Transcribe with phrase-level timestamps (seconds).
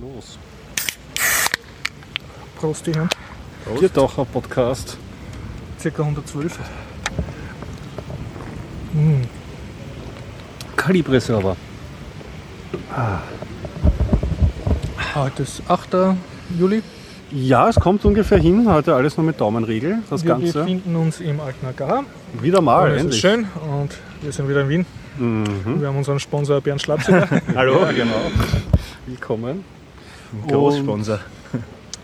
[0.00, 0.38] Los.
[2.58, 3.08] Prost, die Herren.
[3.78, 4.96] Biertaucher Podcast.
[5.78, 6.58] Circa 112.
[8.94, 9.22] Mm.
[10.76, 11.54] Kalibre Server.
[15.14, 15.88] Heute ist 8.
[16.58, 16.82] Juli.
[17.30, 18.66] Ja, es kommt ungefähr hin.
[18.72, 19.98] Heute alles nur mit Daumenregel.
[20.08, 20.60] Das wir Ganze.
[20.60, 22.04] befinden uns im Alten Agar.
[22.40, 23.20] Wieder mal, es ist endlich.
[23.20, 23.90] schön und
[24.22, 24.86] wir sind wieder in Wien.
[25.18, 25.80] Mhm.
[25.80, 28.30] Wir haben unseren Sponsor Bernd Schlapsiger, Hallo, genau.
[29.06, 29.79] Willkommen.
[30.48, 31.18] Großsponsor.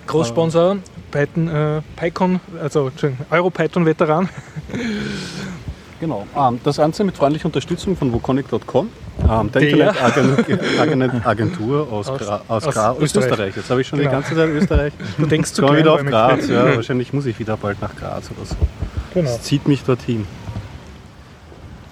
[0.06, 0.76] Großsponsor,
[1.10, 2.90] Python, äh, PyCon, also
[3.30, 4.28] Euro-Python-Veteran.
[5.98, 6.26] Genau.
[6.36, 8.90] Ähm, das Ganze mit freundlicher Unterstützung von woconic.com,
[9.30, 9.62] ähm, der.
[10.46, 13.30] Internetagentur aus, Aus- Gra aus, aus Österreich.
[13.30, 13.56] Österreich.
[13.56, 14.10] Jetzt habe ich schon Genau.
[14.10, 14.92] die ganze Zeit Österreich.
[15.18, 16.04] Du denkst zu wieder auf.
[16.04, 16.48] Graz.
[16.48, 18.56] Ja, wahrscheinlich muss ich wieder bald nach Graz oder so.
[19.14, 19.30] Genau.
[19.30, 20.26] Das zieht mich dorthin.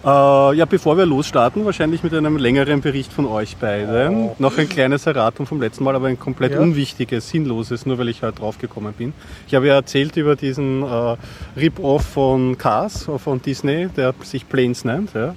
[0.05, 0.09] Äh,
[0.57, 4.31] ja, bevor wir losstarten, wahrscheinlich mit einem längeren Bericht von euch beiden.
[4.39, 6.61] Noch ein kleines Erratum vom letzten Mal, aber ein komplett Ja.
[6.61, 9.15] unwichtiges, sinnloses, nur weil ich heute draufgekommen bin.
[9.47, 11.17] Ich habe ja erzählt über diesen äh,
[11.59, 15.15] Rip-Off von Cars, von Disney, der sich Planes nennt.
[15.15, 15.35] Ja.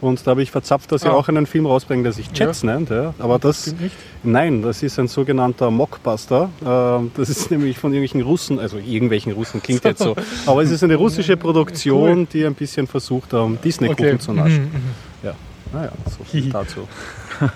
[0.00, 1.12] Und da habe ich verzapft, dass sie Ah.
[1.12, 2.88] auch einen Film rausbringen, der sich Jets nennt.
[2.90, 3.12] Ja.
[3.18, 3.74] Aber das.
[4.22, 6.48] Nein, das ist ein sogenannter Mockbuster.
[6.64, 10.16] Ähm, Das ist nämlich von irgendwelchen Russen, also irgendwelchen Russen klingt jetzt so.
[10.46, 14.18] Aber es ist eine russische Produktion, die ein bisschen versucht, ähm, Disney-Kuchen Okay.
[14.18, 14.64] zu naschen.
[14.64, 15.24] Mhm, mhm.
[15.24, 15.34] Ja,
[15.72, 16.88] naja, so viel dazu.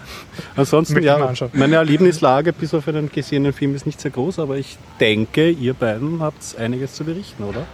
[0.56, 4.78] Ansonsten, ja, meine Erlebnislage bis auf einen gesehenen Film ist nicht sehr groß, aber ich
[5.00, 7.66] denke, ihr beiden habt einiges zu berichten, oder?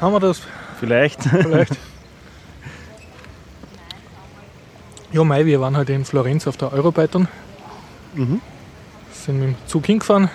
[0.00, 0.40] Haben wir das
[0.78, 1.22] Vielleicht.
[1.24, 1.76] vielleicht?
[5.12, 7.28] Ja, Mai, wir waren heute in Florenz auf der Europython.
[8.14, 8.40] Mhm.
[9.12, 10.30] Sind mit dem Zug hingefahren.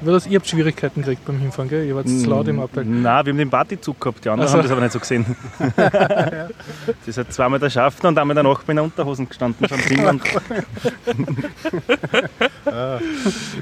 [0.00, 0.26] Das?
[0.26, 1.86] Ihr habt Schwierigkeiten gekriegt beim Hinfahren, gell?
[1.86, 2.84] Ihr wart zu laut im Abteil.
[2.84, 4.58] Nein, wir haben den Partyzug gehabt, die anderen Ach so.
[4.58, 5.24] haben das aber nicht so gesehen.
[7.06, 10.22] das hat zweimal der Schaffner und einmal der Nachbar in der Unterhosen gestanden vom Finnland.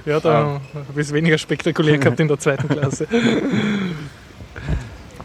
[0.04, 0.60] Ja, da habe
[0.94, 3.06] ich es weniger spektakulär gehabt in der zweiten Klasse.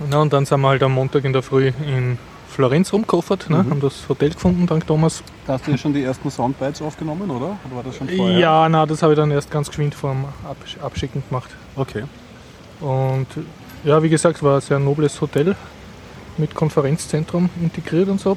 [0.10, 2.18] Na, und dann sind wir halt am Montag in der Früh in
[2.58, 3.58] Florenz rumgekoffert, ne?
[3.58, 5.22] haben das Hotel gefunden, dank Thomas.
[5.46, 7.56] Da hast du ja schon die ersten Soundbites aufgenommen, oder?
[7.68, 10.76] Oder war das schon Ja, na, das habe ich dann erst ganz geschwind vorm Absch
[10.82, 11.52] Abschicken gemacht.
[11.76, 12.06] Okay.
[12.80, 13.28] Und
[13.84, 15.56] ja, wie gesagt, war ein sehr nobles Hotel
[16.40, 18.36] mit Konferenzzentrum integriert und so.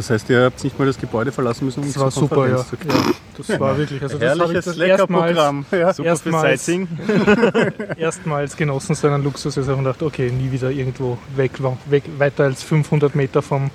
[0.00, 2.56] Das heißt, ihr habt nicht mal das Gebäude verlassen müssen, um Das war super, ja.
[2.64, 2.94] Zu ja.
[3.36, 5.66] Das war wirklich, also das habe ich das erstmals, Leckerprogramm.
[5.72, 5.92] Ja.
[5.92, 6.64] Super für Erstmals.
[6.64, 6.88] Sightseeing.
[7.98, 9.58] erstmals genossen, so einen Luxus.
[9.58, 11.52] Ich habe gedacht, okay, nie wieder irgendwo weg,
[11.90, 13.70] weg weiter als 500 Meter vom,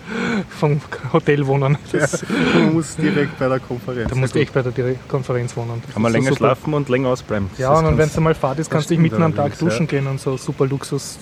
[0.50, 0.82] vom
[1.14, 1.78] Hotel wohnen.
[1.92, 2.26] Das,
[2.56, 4.10] Man muss direkt bei der Konferenz.
[4.10, 5.84] Da musst du echt bei der Konferenz wohnen.
[5.86, 6.38] Das Kann man so länger super.
[6.40, 7.52] schlafen und länger ausbleiben.
[7.60, 9.92] Ja, und wenn du mal Fahrt ist, kannst du dich mitten am Tag duschen ja.
[9.92, 11.20] gehen und so super Luxus.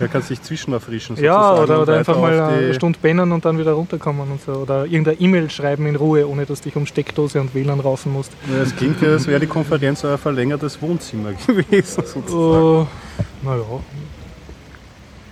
[0.00, 1.16] Ja, kannst dich zwischen erfrischen.
[1.16, 4.52] Ja, sozusagen oder, oder einfach mal eine Stunde pennen und dann wieder runterkommen und so.
[4.52, 8.12] Oder irgendeine E-Mail schreiben in Ruhe, ohne dass du dich um Steckdose und WLAN raufen
[8.12, 8.32] musst.
[8.48, 12.04] Ja, Es klingt ja, als wäre die Konferenz euer verlängertes Wohnzimmer gewesen.
[12.06, 12.32] Sozusagen.
[12.32, 12.86] Oh,
[13.42, 13.62] naja.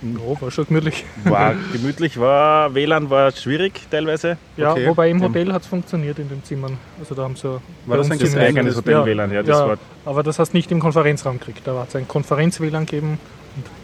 [0.03, 1.05] Ja, war schon gemütlich.
[1.25, 4.37] War gemütlich, war WLAN war schwierig teilweise.
[4.57, 4.87] Ja, Okay.
[4.89, 6.77] wobei im Hotel hat es funktioniert in den Zimmern.
[6.99, 8.59] Also da haben sie War das ein Das im- Geheimnis?
[8.59, 9.79] eigene Hotel WLAN, ja, das ja, war.
[10.05, 11.63] aber das hast du nicht im Konferenzraum gekriegt.
[11.67, 13.19] Da hat es ein Konferenz-WLAN gegeben.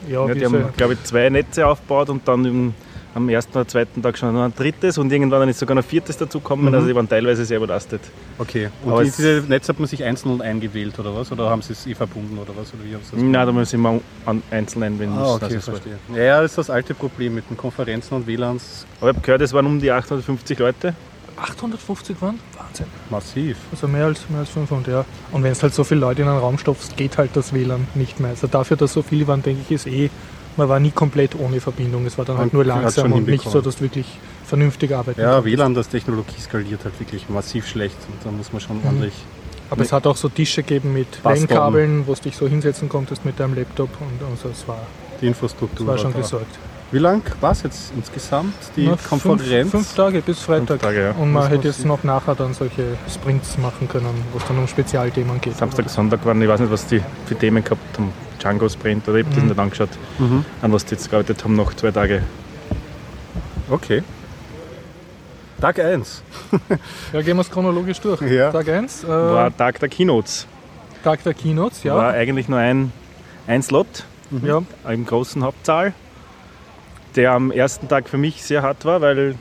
[0.08, 2.74] Ja, Ja, die haben, glaube ich, zwei Netze aufgebaut und dann im,
[3.14, 5.82] am ersten oder zweiten Tag schon noch ein drittes und irgendwann dann ist sogar noch
[5.82, 6.66] ein viertes dazugekommen.
[6.66, 6.74] Mhm.
[6.74, 8.00] Also die waren teilweise sehr überlastet.
[8.38, 8.70] Okay.
[8.84, 11.30] Und Aber diese Netz hat man sich einzeln eingewählt oder was?
[11.30, 12.72] Oder haben sie es eh verbunden oder was?
[12.72, 15.24] Oder wie haben sie das Nein, da müssen wir an- einzeln einwählen müssen.
[15.24, 15.98] Ah, okay, es war- verstehe.
[16.14, 18.86] Ja, ja, das ist das alte Problem mit den Konferenzen und WLANs.
[19.00, 20.94] Aber ich habe gehört, es waren um die 850 Leute.
[21.37, 22.38] 850 waren?
[22.59, 22.87] Wahnsinn.
[23.10, 23.56] Massiv.
[23.70, 25.04] Also mehr als, mehr als 500, ja.
[25.32, 27.87] Und wenn es halt so viele Leute in einen Raum stopfst, geht halt das WLAN
[27.94, 28.31] nicht mehr.
[28.31, 30.10] Also dafür, dass so viele waren, denke ich, ist eh,
[30.56, 32.04] man war nie komplett ohne Verbindung.
[32.06, 34.06] Es war dann halt Und nur langsam und nicht so, dass du wirklich
[34.44, 35.56] vernünftig arbeiten Ja, konntest.
[35.56, 37.97] WLAN, das Technologie skaliert halt wirklich massiv schlecht.
[38.09, 38.87] Und da muss man schon Mhm.
[38.87, 39.14] ordentlich.
[39.70, 41.06] Aber es hat auch so Tische gegeben mit.
[41.25, 43.88] LAN-Kabeln, wo du dich so hinsetzen konntest mit deinem Laptop.
[44.00, 44.81] Und also es war,
[45.22, 45.87] Die Infrastruktur.
[45.87, 46.19] es war schon da.
[46.20, 46.59] gesorgt.
[46.92, 49.70] Wie lang war es jetzt insgesamt, die Na, Konferenz?
[49.70, 50.69] Fünf, fünf Tage bis Freitag.
[50.69, 51.10] Fünf Tage, ja.
[51.12, 54.58] Und man Das hätte jetzt noch nachher dann solche Sprints machen können, wo es dann
[54.58, 55.56] um Spezialthemen geht.
[55.56, 58.12] Samstag, Sonntag waren, ich weiß nicht, was die für Themen gehabt haben.
[58.38, 59.49] Django Sprint oder ich habe das Mhm.
[59.50, 59.88] nicht angeschaut,
[60.19, 60.44] Mhm.
[60.61, 62.22] an was die jetzt gearbeitet haben, noch zwei Tage.
[63.70, 64.02] Okay.
[65.61, 66.22] Tag 1.
[67.12, 68.20] Ja, gehen wir es chronologisch durch.
[68.31, 68.50] Ja.
[68.50, 70.46] Tag 1, äh, War Tag der Keynotes.
[71.05, 71.94] Tag der Keynotes, ja.
[71.94, 72.93] War eigentlich nur ein,
[73.46, 74.05] ein Slot
[74.43, 74.61] ja.
[74.88, 75.93] im großen Hauptsaal,
[77.17, 79.35] der am ersten Tag für mich sehr hart war, weil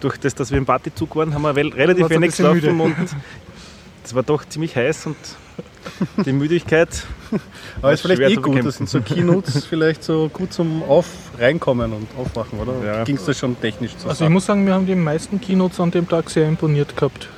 [0.00, 2.96] durch das, dass wir im Partyzug waren, haben wir relativ wenig geschlafen und
[4.04, 5.16] es war doch ziemlich heiß und
[6.24, 6.88] die Müdigkeit.
[7.82, 11.06] Aber ist vielleicht eh gut, das sind so Keynotes vielleicht so gut zum Auf
[11.38, 12.72] reinkommen und Aufwachen, oder?
[12.84, 13.04] Ja.
[13.04, 15.80] Ging es da schon technisch zu Also ich muss sagen, wir haben die meisten Keynotes
[15.80, 17.28] an dem Tag sehr imponiert gehabt.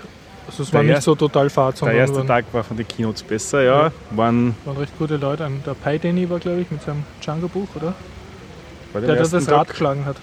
[0.46, 2.87] Also es Der war nicht so total fad, Der erste waren, Tag war von den
[2.87, 3.93] Keynotes besser, ja.
[4.11, 5.50] Waren, waren recht gute Leute.
[5.67, 7.94] Der Pi Danny war, glaube ich, mit seinem Django-Buch, oder?
[8.92, 10.16] War Der, der das ersten Rad Tag, geschlagen hat.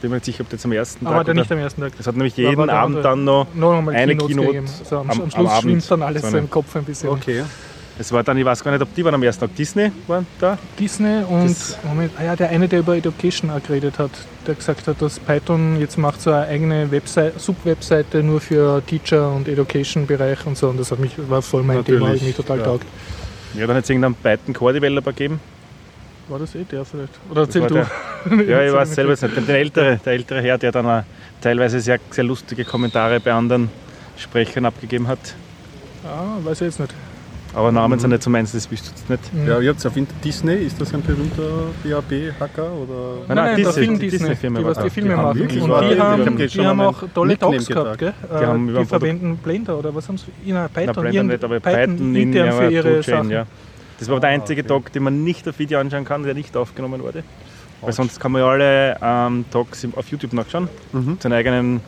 [0.00, 1.80] bin mir nicht sicher, ob das am ersten Aber Tag der oder, nicht am ersten
[1.82, 1.92] Tag.
[1.98, 4.66] Es hat nämlich jeden der Abend dann noch, Noch einmal Eine Keynote gegeben.
[4.78, 7.10] Also am, am- am Schluss schwimmt dann alles So im Kopf ein bisschen.
[7.10, 7.44] Okay.
[7.98, 10.26] es war dann, ich weiß gar nicht, ob die waren am ersten Tag Disney waren
[10.38, 10.56] da.
[10.78, 14.10] Disney und Das- Moment, ah ja, der eine, der über Education auch geredet hat,
[14.46, 19.30] der gesagt hat, dass Python jetzt macht so eine eigene Website, Sub-Webseite nur für Teacher
[19.32, 20.68] und Education-Bereich und so.
[20.70, 22.64] Und das hat mich, war voll mein Thema, habe ich mich Natürlich, total ja.
[22.64, 22.86] taugt.
[23.54, 25.40] Ja, dann hat es irgendeinen Python Core Developer gegeben.
[26.30, 27.12] War das eh der vielleicht?
[27.30, 27.74] Oder erzähl du.
[27.74, 27.86] der-
[28.46, 29.48] Ja, ich weiß selber nicht.
[29.48, 31.02] Der ältere, der ältere Herr, der dann auch
[31.40, 33.68] teilweise sehr, sehr lustige Kommentare bei anderen
[34.16, 35.18] Sprechern abgegeben hat.
[36.04, 36.94] Ah, weiß ich jetzt nicht.
[37.52, 39.34] Aber Namen sind nicht so meins, das wüsst ihr jetzt nicht.
[39.34, 39.48] Mhm.
[39.48, 39.92] Ja, ihr habt auf
[40.22, 41.42] Disney, ist das ein berühmter
[41.82, 42.62] DAB-Hacker?
[42.62, 43.24] Oder?
[43.26, 45.14] Nein, Nein, nein, nein, der Disney- Film die Disney, Disney-Firma die was die Filme Die
[45.16, 45.60] haben machen.
[45.62, 48.14] Und was- die die haben, haben die schon haben auch tolle Talks gehabt, gell?
[48.22, 50.26] Die haben Äh, die verwenden Blender oder was haben sie?
[50.46, 53.30] Na, Python, Na, Blender nicht, aber Python in intern ihrer für ihre Toolchain, Sachen.
[53.30, 53.46] ja.
[54.00, 54.68] Das war der einzige okay.
[54.68, 57.22] Talk, den man nicht auf Video anschauen kann, der nicht aufgenommen wurde.
[57.82, 60.68] Weil sonst kann man ja alle ähm, Talks auf YouTube nachschauen.
[60.92, 61.18] Mhm.
[61.20, 61.80] Seinen eigenen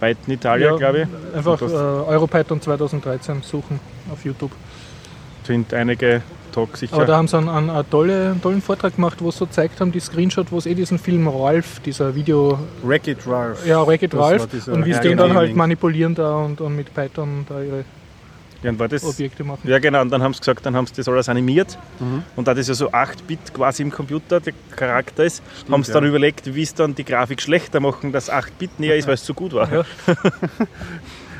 [0.00, 1.36] Python Italia, Ja, glaube ich.
[1.36, 3.80] Einfach äh, Europython 2013 suchen
[4.12, 4.50] auf YouTube.
[5.44, 6.22] sind einige
[6.52, 6.94] Talks sicher.
[6.94, 9.80] Aber da haben sie einen, einen, einen tolle, tollen Vortrag gemacht, wo sie so gezeigt
[9.80, 13.64] haben, die Screenshot, wo es eh diesen Film Ralph, dieser Video, Wreck-It Ralph.
[13.66, 17.44] ja, Wreck-It Ralph, und wie sie den dann halt manipulieren da und, und mit Python
[17.48, 17.84] da ihre
[18.66, 19.60] ja, und war das, Objekte machen.
[19.64, 21.78] ja genau, und dann haben sie gesagt, dann haben sie das alles animiert.
[22.00, 22.22] Mhm.
[22.34, 26.02] Und da das ja so 8-Bit quasi im Computer der Charakter ist, haben sie dann
[26.02, 26.08] ja.
[26.10, 29.34] überlegt, wie es dann die Grafik schlechter machen, dass 8-Bit näher ist, weil es so
[29.34, 29.72] gut war.
[29.72, 29.84] Ja.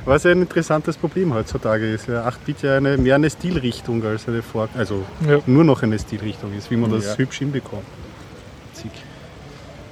[0.05, 2.07] Was ja ein interessantes Problem heutzutage ist.
[2.07, 5.41] Ja, 8-Bit ja eine, mehr eine Stilrichtung als eine Vor also Ja.
[5.47, 7.17] nur noch eine Stilrichtung ist, wie man das Ja.
[7.19, 7.83] hübsch hinbekommt.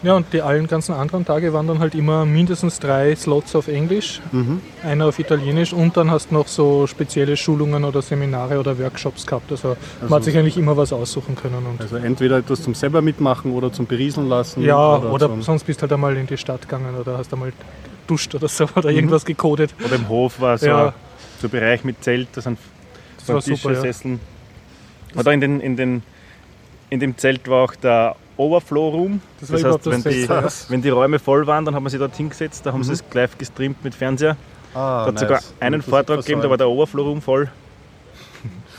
[0.04, 3.68] Ja, und die allen ganzen anderen Tage waren dann halt immer mindestens drei Slots auf
[3.68, 4.60] Englisch, Mhm.
[4.82, 9.26] einer auf Italienisch und dann hast du noch so spezielle Schulungen oder Seminare oder Workshops
[9.26, 9.50] gehabt.
[9.50, 11.64] Also, man hat sich eigentlich immer was aussuchen können.
[11.66, 14.62] Und Also entweder etwas zum selber mitmachen oder zum berieseln lassen.
[14.62, 17.52] ja, oder, zum, sonst bist halt einmal in die Stadt gegangen oder hast einmal
[18.06, 18.70] duscht oder so Mhm.
[18.76, 19.74] oder irgendwas gecodet.
[19.82, 20.92] Oder im Hof war so, Ja.
[21.40, 22.58] so ein Bereich mit Zelt, da sind
[23.26, 23.80] Das Tische, super, ja.
[23.80, 24.20] Sesseln.
[25.16, 26.02] Oder in, den, in, den,
[26.90, 29.20] in dem Zelt war auch der Overflow Room.
[29.40, 31.98] Das war überhaupt wenn, das die, wenn die Räume voll waren, dann haben wir sie
[31.98, 34.36] dort hingesetzt, da haben sie es live gestreamt mit Fernseher.
[34.74, 37.50] ah, Da hat sogar einen Das Vortrag gegeben, da war der Overflow Room voll.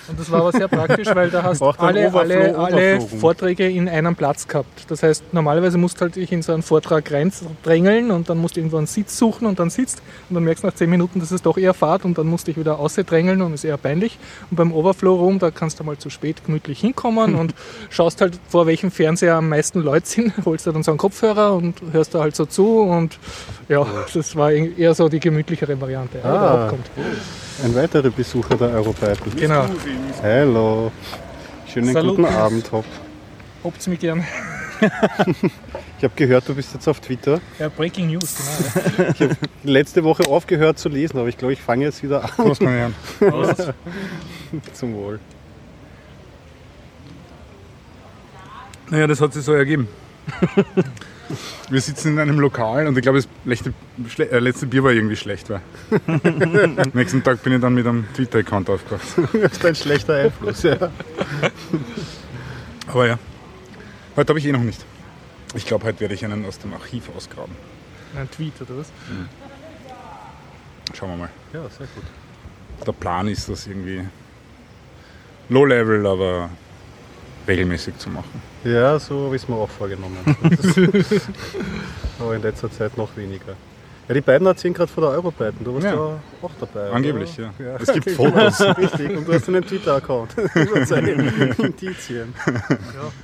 [0.08, 3.02] Und das war aber sehr praktisch, weil da hast alle, alle, alle.
[3.02, 4.90] Vorträge in einem Platz gehabt.
[4.90, 8.56] Das heißt, normalerweise musst du halt dich in so einen Vortrag reindrängeln und dann musst
[8.56, 11.20] du irgendwo einen Sitz suchen und dann sitzt und dann merkst du nach 10 Minuten,
[11.20, 13.78] das ist doch eher Fahrt und dann musst du dich wieder ausdrängeln und ist eher
[13.78, 14.18] peinlich.
[14.52, 17.54] Und beim Overflow Room, da kannst du mal zu spät gemütlich hinkommen und
[17.90, 21.54] schaust halt vor welchem Fernseher am meisten Leute sind, holst dir dann so einen Kopfhörer
[21.54, 23.18] und hörst da halt so zu und
[23.68, 26.72] ja, das war eher so die gemütlichere Variante, Ah.
[27.64, 29.36] Ein weiterer Besucher der Europython.
[29.36, 29.66] Genau.
[30.22, 30.92] Hallo.
[31.72, 32.18] Schönen Salut.
[32.18, 32.86] guten Abend, Hopp.
[33.64, 34.24] Habt's mich gern.
[35.98, 37.40] Ich habe gehört, du bist jetzt auf Twitter.
[37.58, 38.36] Ja, Breaking News,
[39.18, 39.34] genau.
[39.64, 42.94] Letzte Woche aufgehört zu lesen, aber ich glaube, ich fange jetzt wieder an Prost, meine
[43.22, 43.74] Herren.
[44.74, 45.22] zum Wohl.
[48.90, 49.88] Naja, das hat sich so ergeben.
[51.70, 53.74] Wir sitzen in einem Lokal und ich glaube, das letzte,
[54.08, 55.50] schle- äh, letzte Bier war irgendwie schlecht.
[55.50, 55.62] Weil.
[56.08, 59.04] Am nächsten Tag bin ich dann mit einem Twitter-Account aufgewacht.
[59.42, 60.78] Das ist ein schlechter Einfluss, ja.
[62.88, 63.20] Aber ja,
[64.16, 64.86] heute habe ich eh noch nicht.
[65.56, 67.56] Ich glaube, heute werde ich einen aus dem Archiv ausgraben.
[68.16, 68.92] Ein Tweet oder was?
[70.94, 71.30] Schauen wir mal.
[71.54, 72.04] Ja, sehr gut.
[72.86, 74.04] Der Plan ist, das irgendwie
[75.50, 76.50] low-level, aber
[77.48, 78.42] regelmäßig zu machen.
[78.64, 80.18] Ja, so habe ich es mir auch vorgenommen.
[82.20, 83.56] aber in letzter Zeit noch weniger.
[84.08, 85.64] Ja, die beiden erzählen gerade von der Europython.
[85.64, 86.20] Du warst ja, Ja.
[86.44, 86.92] auch dabei.
[86.92, 87.52] Angeblich, oder?
[87.58, 87.76] ja.
[87.80, 88.62] Es gibt Fotos.
[88.62, 90.36] Richtig, und du hast einen Twitter-Account.
[91.58, 92.34] Indizien.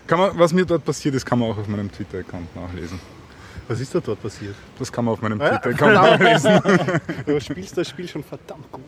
[0.07, 2.99] Kann man, was mir dort passiert ist, kann man auch auf meinem Twitter-Account nachlesen.
[3.67, 4.55] Was ist da dort passiert?
[4.79, 6.59] Das kann man auf meinem Ja, Twitter-Account nachlesen.
[7.27, 8.83] Du spielst das Spiel schon verdammt gut.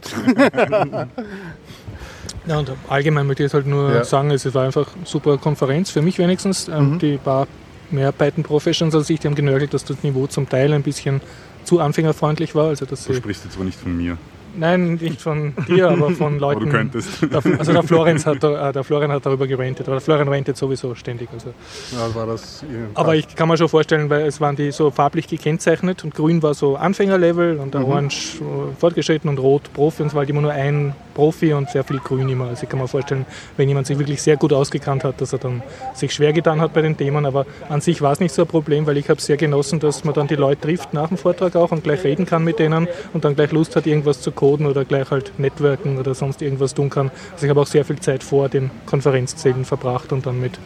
[2.46, 4.04] Ja, und allgemein möchte ich jetzt halt nur Ja.
[4.04, 6.68] sagen, es war einfach eine super Konferenz, für mich wenigstens.
[6.68, 7.00] Ähm, Mhm.
[7.00, 7.48] Die paar
[7.90, 11.22] mehr Python Professionals als ich, die haben genörgelt, dass das Niveau zum Teil ein bisschen
[11.64, 12.68] zu anfängerfreundlich war.
[12.70, 14.18] Also dass Du sprichst jetzt aber nicht von mir.
[14.58, 16.66] Nein, nicht von dir, aber von Aber Leuten.
[16.66, 17.22] du könntest.
[17.24, 20.58] Der, also der Florenz hat, äh, der Florian hat darüber gerantet, aber der Florian rantet
[20.58, 21.30] sowieso ständig.
[21.34, 21.50] Also.
[21.92, 22.64] Ja, war das
[22.96, 26.42] Aber ich kann mir schon vorstellen, weil es waren die so farblich gekennzeichnet und grün
[26.44, 27.88] war so Anfängerlevel und der Mhm.
[27.88, 31.70] Orange äh, fortgeschritten und rot Profi und es war halt immer nur ein Profi und
[31.70, 32.48] sehr viel grün immer.
[32.48, 33.26] Also ich kann mir vorstellen,
[33.58, 35.62] wenn jemand sich wirklich sehr gut ausgekannt hat, dass er dann
[35.94, 38.48] sich schwer getan hat bei den Themen, aber an sich war es nicht so ein
[38.48, 41.56] Problem, weil ich habe sehr genossen, dass man dann die Leute trifft nach dem Vortrag
[41.56, 44.66] auch und gleich reden kann mit denen und dann gleich Lust hat, irgendwas zu coden
[44.66, 47.12] oder gleich halt networken oder sonst irgendwas tun kann.
[47.32, 50.60] Also ich habe auch sehr viel Zeit vor den Konferenzzellen verbracht und dann mit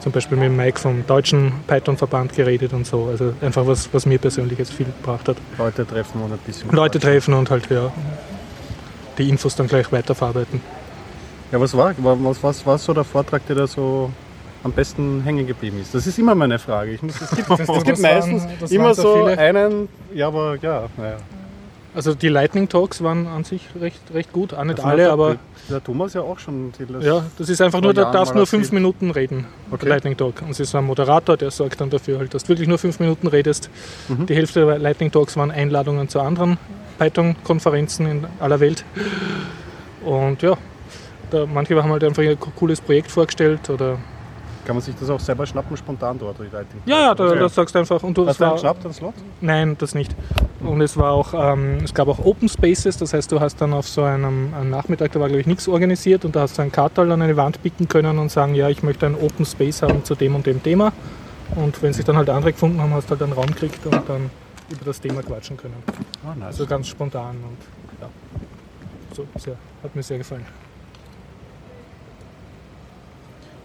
[0.00, 3.06] zum Beispiel mit Mike vom deutschen Python-Verband geredet und so.
[3.10, 5.36] Also einfach was, was mir persönlich jetzt viel gebracht hat.
[5.58, 6.70] Leute treffen und ein bisschen.
[6.70, 7.90] Leute treffen und halt ja,
[9.18, 10.60] die Infos dann gleich weiterverarbeiten.
[11.50, 14.12] Ja, was war, was, was war so der Vortrag, der da so
[14.62, 15.92] am besten hängen geblieben ist?
[15.92, 16.92] Das ist immer meine Frage.
[16.92, 19.38] Ich muss, es gibt, Das- es gibt meistens immer waren so so viele.
[19.38, 21.16] einen, ja, aber ja, naja.
[21.98, 25.36] Also die Lightning Talks waren an sich recht, recht gut, auch nicht Das alle, aber
[25.68, 26.72] der, Thomas ja auch schon.
[27.00, 28.70] Ja, das ist einfach nur, da darfst nur fünf.
[28.70, 29.88] Minuten reden, Okay.
[29.88, 30.42] Lightning Talk.
[30.42, 33.00] Und es ist ein Moderator, der sorgt dann dafür, halt, dass du wirklich nur fünf
[33.00, 33.68] Minuten redest.
[34.06, 34.26] Mhm.
[34.26, 36.56] Die Hälfte der Lightning Talks waren Einladungen zu anderen
[37.00, 38.84] Python-Konferenzen in aller Welt.
[40.04, 40.56] Und ja,
[41.32, 43.98] da, manche haben halt einfach ein cooles Projekt vorgestellt oder
[44.68, 46.36] Kann man sich das auch selber schnappen, spontan dort?
[46.84, 47.38] ja, ja, da, Okay.
[47.38, 48.02] das sagst du einfach.
[48.02, 49.14] Und du, das Hast du einen war, geschnappt, einen Slot?
[49.40, 50.14] Nein, das nicht.
[50.60, 53.72] Und es war auch, ähm, es gab auch Open Spaces, das heißt, du hast dann
[53.72, 56.60] auf so einem, einem Nachmittag, da war glaube ich nichts organisiert und da hast du
[56.62, 59.80] ein Kartal an eine Wand picken können und sagen, ja, ich möchte einen Open Space
[59.80, 60.92] haben zu dem und dem Thema.
[61.56, 64.06] Und wenn sich dann halt andere gefunden haben, hast du halt einen Raum gekriegt und
[64.06, 64.28] dann
[64.68, 65.82] über das Thema quatschen können.
[66.26, 66.48] Ah, nice.
[66.48, 68.08] Also ganz spontan und ja,
[69.16, 70.44] so sehr, hat mir sehr gefallen.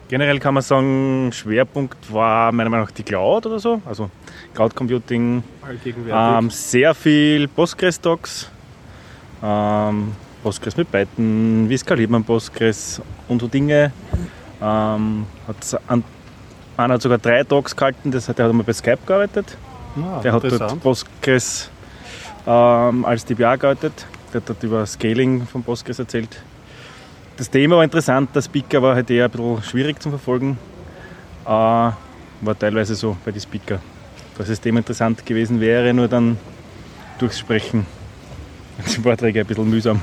[0.10, 3.82] Generell kann man sagen, Schwerpunkt war meiner Meinung nach die Cloud oder so.
[3.86, 4.10] Also
[4.54, 5.44] Cloud Computing,
[6.40, 8.52] ähm, sehr viel Postgres-Docs,
[9.42, 10.12] ähm,
[10.44, 13.92] Postgres mit Python, wie skaliert man Postgres und so Dinge.
[14.62, 16.04] Ähm, hat an,
[16.78, 19.58] einer hat sogar drei Docs gehalten, das hat, der hat einmal bei Skype gearbeitet.
[19.98, 20.80] ah, Der hat dort.
[20.82, 21.70] Postgres
[22.46, 24.06] ähm, als DBA gearbeitet.
[24.34, 26.42] Der hat dort über Scaling von Postgres erzählt.
[27.38, 30.58] Das Thema war interessant, der Speaker war halt eher ein bisschen schwierig zu verfolgen.
[31.46, 31.96] Äh, war
[32.60, 33.80] teilweise so bei den Speaker.
[34.38, 36.38] Dass das Thema interessant gewesen wäre, nur dann
[37.20, 37.86] durchs Sprechen.
[38.86, 40.00] Die Vorträge ein bisschen mühsam.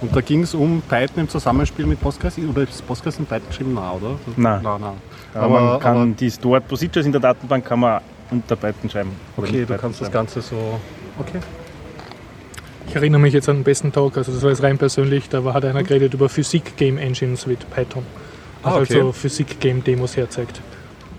[0.00, 2.38] Und da ging es um Python im Zusammenspiel mit Postgres.
[2.38, 3.74] Oder ist Postgres in Python geschrieben?
[3.74, 4.10] Nein, oder?
[4.36, 4.62] Nein.
[4.62, 4.94] Nein, nein.
[5.34, 9.10] Aber, man kann aber- die Stored Procedures in der Datenbank kann man unter Python schreiben.
[9.36, 10.10] Okay, du kannst das.
[10.10, 10.78] Ganze so.
[11.18, 11.38] Okay.
[12.88, 15.44] Ich erinnere mich jetzt an den besten Talk, also das war jetzt rein persönlich, da
[15.44, 18.04] war, hat einer geredet über Physik-Game-Engines mit Python.
[18.62, 19.00] Ah, halt okay.
[19.00, 20.60] so Physik-Game-Demos herzeigt.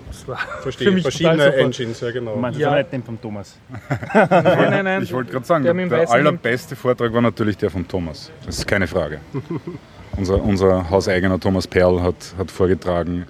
[0.08, 0.88] Das war Verstehe.
[0.88, 1.54] Für mich Verschiedene.
[1.54, 2.36] Engines, ja genau.
[2.36, 2.76] Man, das Ja.
[2.76, 3.56] nicht den vom Thomas.
[4.14, 5.02] Nein, nein, nein.
[5.02, 8.30] Ich wollte gerade sagen, Der der, allerbeste Vortrag war natürlich der von Thomas.
[8.44, 9.20] Das ist keine Frage.
[10.16, 13.26] unser, unser hauseigener Thomas Perl hat, hat vorgetragen.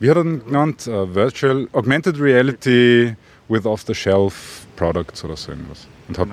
[0.00, 0.86] Wie hat er ihn genannt?
[0.86, 3.14] Äh, Virtual Augmented Reality
[3.48, 5.86] with Off-the-Shelf Products oder so irgendwas.
[6.08, 6.28] Und hat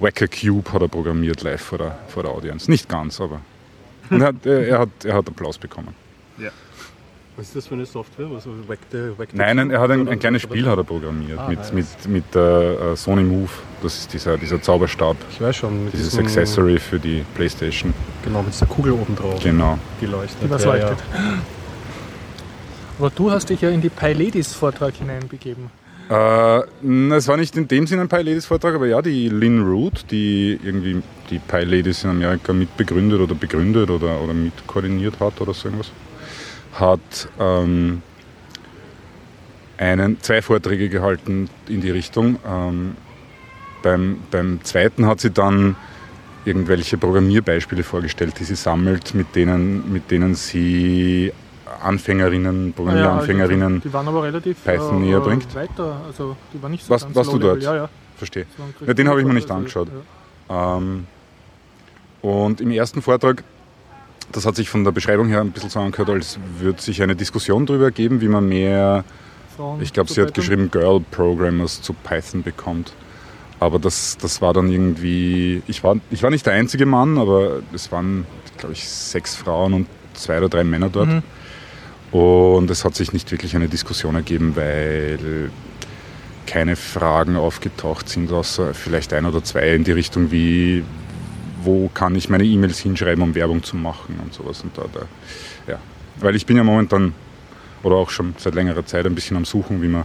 [0.00, 2.70] Wacker Cube hat er programmiert live vor der, vor der Audience.
[2.70, 3.40] Nicht ganz, aber.
[4.10, 5.94] Und er hat, er, er hat, er hat Applaus bekommen.
[7.36, 8.26] Was ist das für eine Software?
[8.34, 10.82] Also Wack the, Wack the Nein, nein, er hat ein, ein kleines Spiel hat er
[10.82, 11.72] programmiert Ah, mit, nice.
[11.72, 13.48] mit, mit äh, Sony Move.
[13.80, 15.16] Das ist dieser, dieser Zauberstab.
[15.30, 15.84] Ich weiß schon.
[15.84, 17.94] Mit Dieses diesem- Accessory für die Playstation.
[18.24, 19.40] Genau, mit dieser Kugel oben drauf.
[19.40, 19.78] Genau.
[20.00, 20.42] Die leuchtet.
[20.42, 20.98] Die was ja, leuchtet.
[22.98, 25.70] Aber du hast dich ja in die PyLadies-Vortrag hineinbegeben.
[26.08, 26.60] Äh,
[27.12, 30.10] es war nicht in dem Sinne ein Pi Ladies Vortrag, aber ja, die Lynn Root,
[30.10, 35.52] die irgendwie die Pi Ladies in Amerika mitbegründet oder begründet oder, oder mitkoordiniert hat oder
[35.52, 35.90] so irgendwas,
[36.72, 38.02] hat ähm,
[39.76, 42.38] einen, zwei Vorträge gehalten in die Richtung.
[42.46, 42.96] Ähm,
[43.82, 45.76] beim, beim zweiten hat sie dann
[46.44, 51.32] irgendwelche Programmierbeispiele vorgestellt, die sie sammelt, mit denen, mit denen sie
[51.82, 55.54] Anfängerinnen, Programmieranfängerinnen, Die waren aber relativ Python näher bringt.
[55.54, 56.00] weiter.
[56.06, 57.62] Also die waren nicht so Was- ganz warst du dort?
[57.62, 57.88] Ja, ja.
[58.16, 58.46] verstehe.
[58.86, 59.88] Ja, den habe ich mir nicht also, angeschaut.
[60.48, 60.76] ja.
[60.76, 61.06] Ähm,
[62.22, 63.44] und im ersten Vortrag,
[64.32, 67.14] das hat sich von der Beschreibung her ein bisschen so angehört, als würde sich eine
[67.14, 69.04] Diskussion darüber ergeben, wie man mehr,
[69.56, 70.42] Frauen ich glaube, sie hat Python.
[70.42, 72.92] geschrieben, Girl Programmers zu Python bekommt.
[73.60, 77.60] Aber das, das war dann irgendwie, ich war, ich war nicht der einzige Mann, aber
[77.72, 78.24] es waren,
[78.56, 81.08] glaube ich, sechs Frauen und zwei oder drei Männer dort.
[81.08, 81.22] Mhm.
[82.12, 85.50] Und es hat sich nicht wirklich eine Diskussion ergeben, weil
[86.46, 90.82] keine Fragen aufgetaucht sind, außer vielleicht ein oder zwei in die Richtung wie,
[91.62, 94.62] wo kann ich meine E-Mails hinschreiben, um Werbung zu machen und sowas.
[94.62, 95.00] Und da, da,
[95.70, 95.78] ja.
[96.16, 97.12] Weil ich bin ja momentan
[97.82, 100.04] oder auch schon seit längerer Zeit ein bisschen am Suchen, wie man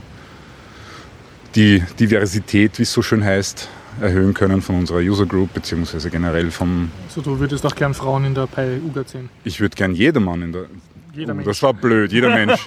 [1.56, 3.70] die Diversität, wie es so schön heißt,
[4.02, 8.26] erhöhen können von unserer User Group, beziehungsweise generell vom, So, du würdest auch gern Frauen
[8.26, 9.30] in der Pi-UGA sehen.
[9.44, 10.66] ich würde gern jedermann in der,
[11.14, 11.48] Jeder Oh, Mensch.
[11.48, 12.12] Das war blöd.
[12.12, 12.66] Jeder Mensch,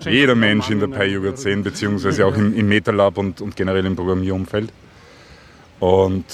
[0.00, 3.96] jeder Mensch in der Pi-Yoga 10, beziehungsweise auch im, im MetaLab und, und generell im
[3.96, 4.70] Programmierumfeld.
[5.80, 6.24] Und,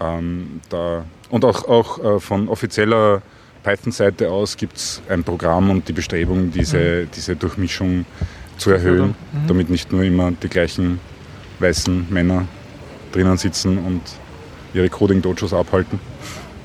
[0.00, 3.22] ähm, da, und auch, auch äh, von offizieller
[3.62, 8.06] Python-Seite aus gibt es ein Programm und die Bestrebung, diese, diese Durchmischung
[8.56, 9.46] zu erhöhen, Mhm.
[9.48, 10.98] damit nicht nur immer die gleichen
[11.58, 12.46] weißen Männer
[13.12, 14.00] drinnen sitzen und
[14.74, 15.98] ihre Coding-Dojos abhalten.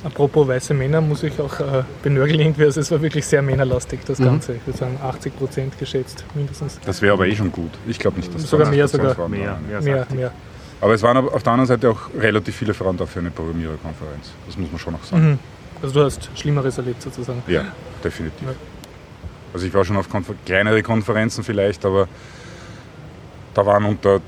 [0.05, 2.65] Apropos weiße Männer, muss ich auch äh, benörgeln irgendwie.
[2.65, 4.53] Also es war wirklich sehr männerlastig, das Ganze.
[4.53, 6.79] Ich würde sagen 80 Prozent geschätzt, mindestens.
[6.85, 7.71] Das wäre aber eh schon gut.
[7.87, 9.07] Ich glaube nicht, dass es Sogar 20% mehr sogar.
[9.07, 9.31] Mehr, waren.
[9.67, 10.31] mehr, Mehr, sagt mehr.
[10.79, 14.29] Aber es waren auf der anderen Seite auch relativ viele Frauen da für eine Programmiererkonferenz.
[14.45, 15.31] Das muss man schon auch sagen.
[15.31, 15.39] Mhm.
[15.81, 17.41] Also du hast Schlimmeres erlebt sozusagen.
[17.47, 17.65] Ja,
[18.03, 18.47] definitiv.
[18.47, 18.53] Ja.
[19.53, 22.07] Also ich war schon auf Konfer kleinere Konferenzen vielleicht, aber
[23.55, 24.21] da waren unter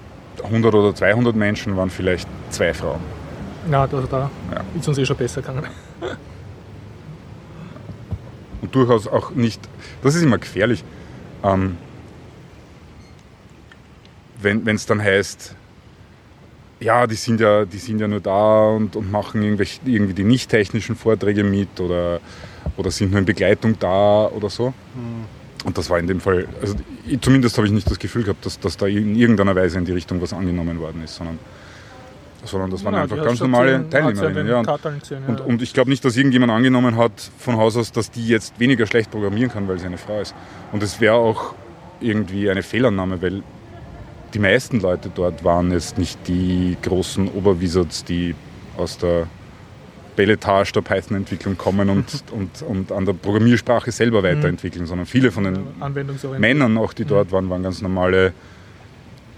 [0.44, 3.02] 100 oder 200 Menschen waren vielleicht zwei Frauen.
[3.72, 4.62] Ja, also da Ja.
[4.78, 5.66] ist uns eh schon besser gegangen.
[8.62, 9.62] Und durchaus auch nicht,
[10.02, 10.84] das ist immer gefährlich,
[11.44, 11.78] ähm,
[14.42, 15.56] wenn es dann heißt,
[16.80, 20.24] ja, die sind ja, die sind ja nur da und, und machen irgendwelche, irgendwie die
[20.24, 22.20] nicht technischen Vorträge mit oder,
[22.78, 24.74] oder sind nur in Begleitung da oder so.
[25.66, 26.76] Und das war in dem Fall, also
[27.08, 29.86] ich, zumindest habe ich nicht das Gefühl gehabt, dass, dass da in irgendeiner Weise in
[29.86, 31.40] die Richtung was angenommen worden ist, sondern,
[32.44, 34.48] sondern das waren Ja, einfach ganz normale Teilnehmerinnen.
[34.48, 34.60] Ja,
[35.28, 38.60] und, und, ich glaube nicht, dass irgendjemand angenommen hat von Haus aus, dass die jetzt
[38.60, 40.36] weniger schlecht programmieren kann, weil sie eine Frau ist.
[40.72, 41.54] Und es wäre auch
[42.00, 43.44] irgendwie eine Fehlannahme, weil
[44.34, 48.36] die meisten Leute dort waren jetzt nicht die großen Oberwizards, die
[48.78, 49.28] aus der
[50.16, 55.46] Belletage der Python-Entwicklung kommen und, und, und an der Programmiersprache selber weiterentwickeln, sondern viele von
[55.46, 55.60] den.
[56.40, 58.34] Männern, auch die dort waren, waren ganz normale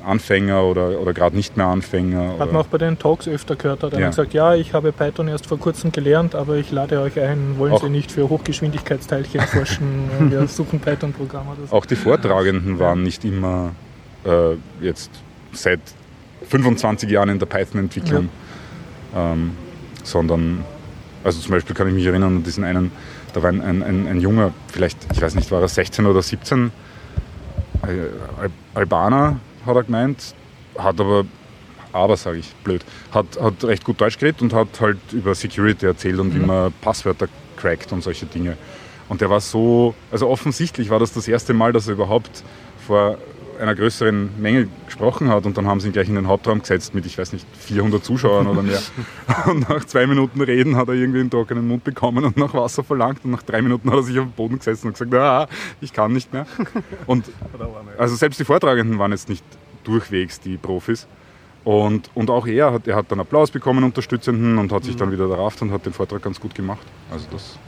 [0.06, 2.36] Anfänger oder, oder gerade nicht mehr Anfänger.
[2.40, 4.10] Hat man auch bei den Talks öfter gehört, hat einer Ja.
[4.10, 7.74] gesagt, ja, ich habe Python erst vor kurzem gelernt, aber ich lade euch ein, wollen
[7.74, 10.10] Auch- Sie nicht für Hochgeschwindigkeitsteilchen forschen?
[10.30, 11.52] Wir suchen Python-Programme.
[11.70, 11.76] so.
[11.76, 13.72] auch die Vortragenden waren nicht immer
[14.26, 15.12] äh, jetzt
[15.54, 15.80] seit
[16.48, 18.30] 25 Jahren in der Python-Entwicklung,
[19.16, 19.52] ähm,
[20.04, 20.64] sondern,
[21.24, 22.92] also zum Beispiel kann ich mich erinnern an diesen einen,
[23.34, 26.22] da war ein, ein, ein, ein Junger, vielleicht, ich weiß nicht, war er 16 oder
[26.22, 26.72] 17,
[27.84, 27.88] äh,
[28.42, 30.34] Al Albaner, hat er gemeint,
[30.78, 31.26] hat aber,
[31.92, 35.86] aber sage ich, blöd, hat, hat recht gut Deutsch geredet und hat halt über Security
[35.86, 38.58] erzählt und wie man Passwörter crackt und solche Dinge.
[39.10, 42.44] Und der war so, also offensichtlich war das das erste Mal, dass er überhaupt
[42.86, 43.18] vor
[43.60, 46.96] einer größeren Menge gesprochen hat und dann haben sie ihn gleich in den Hauptraum gesetzt
[46.96, 48.82] mit, ich weiß nicht, 400 Zuschauern oder mehr.
[49.46, 52.84] Und nach zwei Minuten Reden hat er irgendwie einen trockenen Mund bekommen und nach Wasser
[52.84, 55.48] verlangt und nach drei Minuten hat er sich auf den Boden gesetzt und gesagt, ah,
[55.82, 56.46] ich kann nicht mehr.
[57.06, 57.26] Und
[57.98, 59.44] also selbst die Vortragenden waren jetzt nicht
[59.84, 61.08] durchwegs die Profis.
[61.64, 65.12] Und, und auch er hat, er hat dann Applaus bekommen, Unterstützenden, und hat sich dann
[65.12, 66.86] wieder errafft und hat den Vortrag ganz gut gemacht.
[67.12, 67.60] Also das,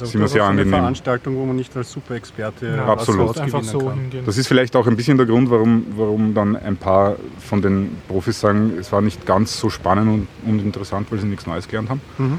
[0.00, 0.80] Also Sind wir das sehr ist eine angenehm.
[0.80, 3.38] Veranstaltung, wo man nicht als Superexperte Ja, absolut.
[3.38, 3.98] Einfach so kann.
[4.00, 4.24] hingehen.
[4.24, 7.96] das ist vielleicht auch ein bisschen der Grund, warum, warum dann ein paar von den
[8.08, 11.66] Profis sagen, es war nicht ganz so spannend und, und interessant, weil sie nichts Neues
[11.68, 12.00] gelernt haben.
[12.18, 12.38] Mhm.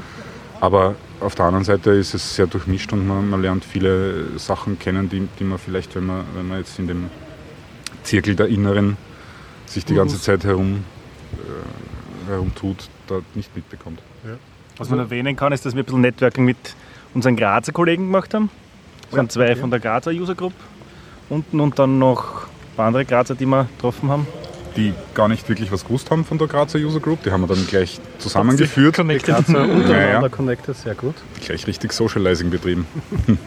[0.60, 4.78] Aber auf der anderen Seite ist es sehr durchmischt und man, man lernt viele Sachen
[4.78, 7.10] kennen, die, die man vielleicht, wenn man, wenn man jetzt in dem
[8.02, 8.96] Zirkel der Inneren
[9.66, 10.84] sich die ganze Zeit herum,
[11.32, 14.00] äh, herumtut, da nicht mitbekommt.
[14.76, 16.56] Was man erwähnen kann, ist, dass wir ein bisschen Networking mit
[17.14, 18.50] unseren Grazer Kollegen gemacht haben.
[19.10, 20.52] Das waren zwei von der Grazer User Group
[21.28, 24.26] unten und dann noch ein paar andere Grazer, die wir getroffen haben.
[24.76, 27.48] Die gar nicht wirklich was gewusst haben von der Grazer User Group, die haben wir
[27.48, 29.34] dann gleich zusammengeführt, Connected.
[29.34, 30.28] Grazer untereinander Ja, ja.
[30.28, 31.14] connected, sehr gut.
[31.44, 32.86] gleich richtig Socializing betrieben.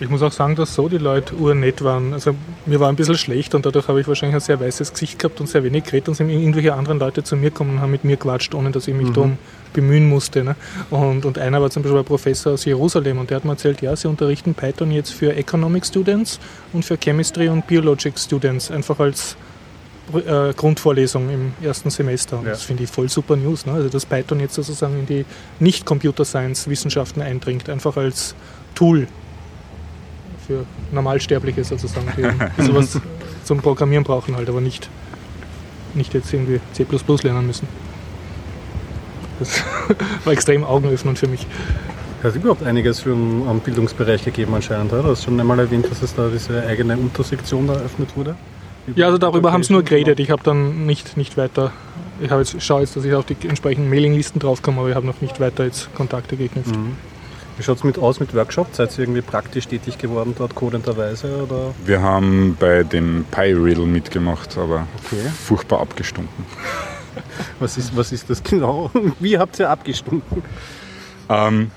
[0.00, 2.12] Ich muss auch sagen, dass so die Leute urnett waren.
[2.12, 2.34] Also
[2.66, 5.40] mir war ein bisschen schlecht und dadurch habe ich wahrscheinlich ein sehr weißes Gesicht gehabt
[5.40, 8.02] und sehr wenig geredet und sind irgendwelche anderen Leute zu mir gekommen und haben mit
[8.02, 9.38] mir quatscht, ohne dass ich mich darum
[9.72, 10.44] bemühen musste.
[10.44, 10.56] Ne?
[10.90, 13.80] Und, und einer war zum Beispiel ein Professor aus Jerusalem und der hat mir erzählt,
[13.82, 16.38] ja, sie unterrichten Python jetzt für Economic Students
[16.72, 19.36] und für Chemistry und Biologic Students, einfach als
[20.14, 22.38] äh, Grundvorlesung im ersten Semester.
[22.38, 22.52] Und Ja.
[22.52, 23.66] das finde ich voll super News.
[23.66, 23.72] Ne?
[23.72, 25.24] Also dass Python jetzt sozusagen in die
[25.60, 28.34] Nicht-Computer-Science-Wissenschaften eindringt, einfach als
[28.74, 29.06] Tool
[30.46, 32.98] für Normalsterbliche sozusagen, die, die sowas
[33.44, 34.88] zum Programmieren brauchen halt, aber nicht,
[35.94, 36.86] nicht jetzt irgendwie C++
[37.22, 37.68] lernen müssen.
[39.38, 39.62] Das
[40.24, 41.46] war extrem augenöffnend für mich.
[42.20, 44.92] Es hat überhaupt einiges für den am Bildungsbereich gegeben anscheinend.
[44.92, 45.02] Oder?
[45.02, 48.34] Du hast schon einmal erwähnt, dass es da diese eigene Untersektion eröffnet wurde.
[48.96, 50.18] Ja, also darüber haben sie nur geredet.
[50.18, 51.72] Ich habe dann nicht, nicht weiter,
[52.20, 55.06] ich habe jetzt, schaue jetzt, dass ich auf die entsprechenden Mailinglisten draufkomme, aber ich habe
[55.06, 56.74] noch nicht weiter jetzt Kontakte geknüpft.
[56.74, 56.96] Mhm.
[57.56, 58.68] Wie schaut es mit aus mit Workshop?
[58.72, 61.42] Seid ihr irgendwie praktisch tätig geworden dort codenderweise?
[61.42, 61.74] Oder?
[61.84, 65.28] Wir haben bei dem Pi-Riddle mitgemacht, aber Okay.
[65.44, 66.46] furchtbar abgestunken.
[67.60, 68.90] Was ist, was ist das genau?
[69.20, 70.42] Wie habt ihr abgestunken?
[71.28, 71.70] Ähm,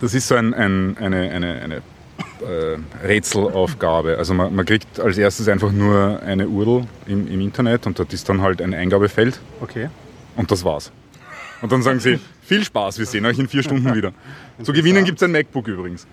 [0.00, 4.18] das ist so ein, ein, eine, eine, eine äh, Rätselaufgabe.
[4.18, 8.12] Also man, man kriegt als erstes einfach nur eine URL im, im Internet und dort
[8.12, 9.88] ist dann halt ein Eingabefeld Okay.
[10.36, 10.92] und das war's.
[11.62, 14.12] Und dann sagen sie, viel Spaß, wir sehen euch in vier Stunden wieder.
[14.62, 16.06] Zu gewinnen gibt es ein MacBook übrigens.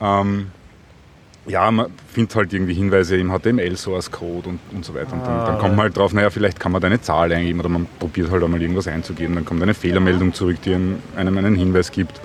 [0.00, 0.50] Ähm,
[1.48, 5.14] ja, man findet halt irgendwie Hinweise im HTML-Source-Code und, und so weiter.
[5.14, 7.32] Und dann, Ah, dann kommt man halt drauf, naja, vielleicht kann man da eine Zahl
[7.32, 9.34] eingeben oder man probiert halt einmal irgendwas einzugeben.
[9.34, 12.20] Dann kommt eine Fehlermeldung zurück, die einem einen Hinweis gibt.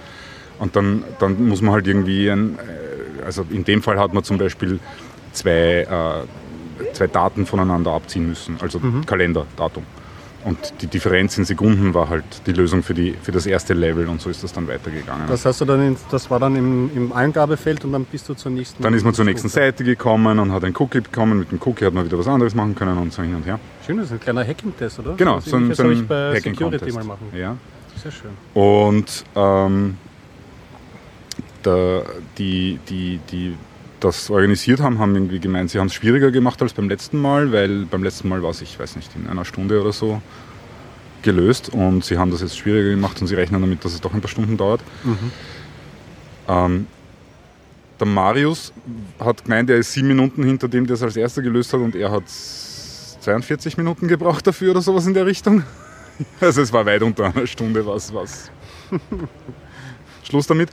[0.60, 4.24] Und dann, dann muss man halt irgendwie, ein, äh, also in dem Fall hat man
[4.24, 4.80] zum Beispiel
[5.32, 9.84] zwei, äh, zwei Daten voneinander abziehen müssen, also Kalender, Datum.
[10.46, 14.10] Und die Differenz in Sekunden war halt die Lösung für, die, für das erste Level
[14.10, 15.28] und so ist das dann weitergegangen.
[15.28, 18.34] Das hast du dann, in, das war dann im, im Eingabefeld und dann bist du
[18.34, 18.84] zur nächsten.
[18.84, 19.66] Dann ist man zur nächsten Stufe.
[19.66, 21.40] Seite gekommen und hat ein Cookie bekommen.
[21.40, 23.60] Mit dem Cookie hat man wieder was anderes machen können und so hin und her.
[23.86, 25.14] Schön, das ist ein kleiner Hacking-Test, oder?
[25.16, 26.98] Genau, so ein, so ein ich bei Hacking Security Contest.
[26.98, 27.28] mal machen.
[27.34, 27.56] Ja.
[28.02, 28.32] Sehr schön.
[28.54, 29.98] Und ähm,
[31.64, 32.04] der,
[32.38, 33.56] die, die, die
[34.04, 37.52] das organisiert haben, haben irgendwie gemeint, sie haben es schwieriger gemacht als beim letzten Mal,
[37.52, 40.22] weil beim letzten Mal war es, ich weiß nicht, in einer Stunde oder so
[41.22, 44.14] gelöst und sie haben das jetzt schwieriger gemacht und sie rechnen damit, dass es doch
[44.14, 44.82] ein paar Stunden dauert.
[46.48, 46.88] Ähm,
[48.00, 48.74] der Marius
[49.20, 51.96] hat gemeint, er ist sieben Minuten hinter dem, der es als erster gelöst hat und
[51.96, 55.64] er hat 42 Minuten gebraucht dafür oder sowas in der Richtung.
[56.40, 58.52] Also es war weit unter einer Stunde was, was
[60.24, 60.70] Schluss damit.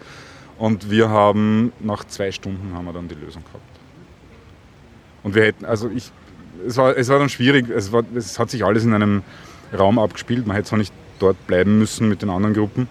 [0.60, 3.64] Und wir haben nach zwei Stunden haben wir dann die Lösung gehabt.
[5.22, 6.12] Und wir hätten, also ich,
[6.66, 9.22] es war, es war dann schwierig, es, war, es hat sich alles in einem
[9.76, 10.46] Raum abgespielt.
[10.46, 12.88] Man hätte zwar nicht dort bleiben müssen mit den anderen Gruppen,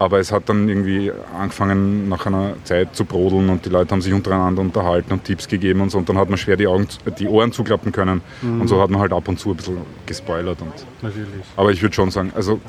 [0.00, 4.02] aber es hat dann irgendwie angefangen nach einer Zeit zu brodeln und die Leute haben
[4.02, 5.98] sich untereinander unterhalten und Tipps gegeben und so.
[5.98, 6.88] Und dann hat man schwer die, Augen,
[7.20, 8.20] die Ohren zuklappen können.
[8.42, 10.60] Und so hat man halt ab und zu ein bisschen gespoilert.
[10.60, 11.28] Und Natürlich.
[11.56, 12.60] aber ich würde schon sagen, also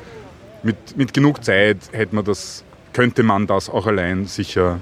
[0.62, 4.80] mit, mit genug Zeit hätte man das, könnte man das auch allein sicher,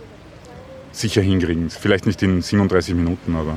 [0.93, 1.71] sicher hinkriegen.
[1.71, 3.57] Vielleicht nicht in 37 Minuten, aber,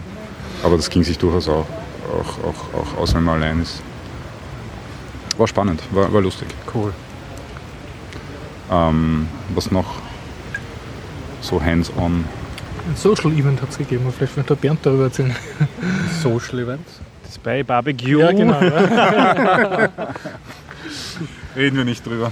[0.63, 1.65] aber das ging sich durchaus auch,
[2.11, 3.81] auch, auch, auch aus, wenn man allein ist.
[5.37, 6.47] War spannend, war, war lustig.
[6.73, 6.93] Cool.
[8.71, 9.95] Ähm, was noch?
[11.41, 12.25] So hands-on.
[12.87, 15.35] Ein Social Event hat es gegeben, aber vielleicht wird der Bernd darüber erzählen.
[16.21, 16.99] Social Events.
[17.23, 18.19] Das bei Barbecue.
[18.19, 18.61] Ja, genau.
[18.61, 19.89] Ja.
[21.55, 22.31] Reden wir nicht drüber.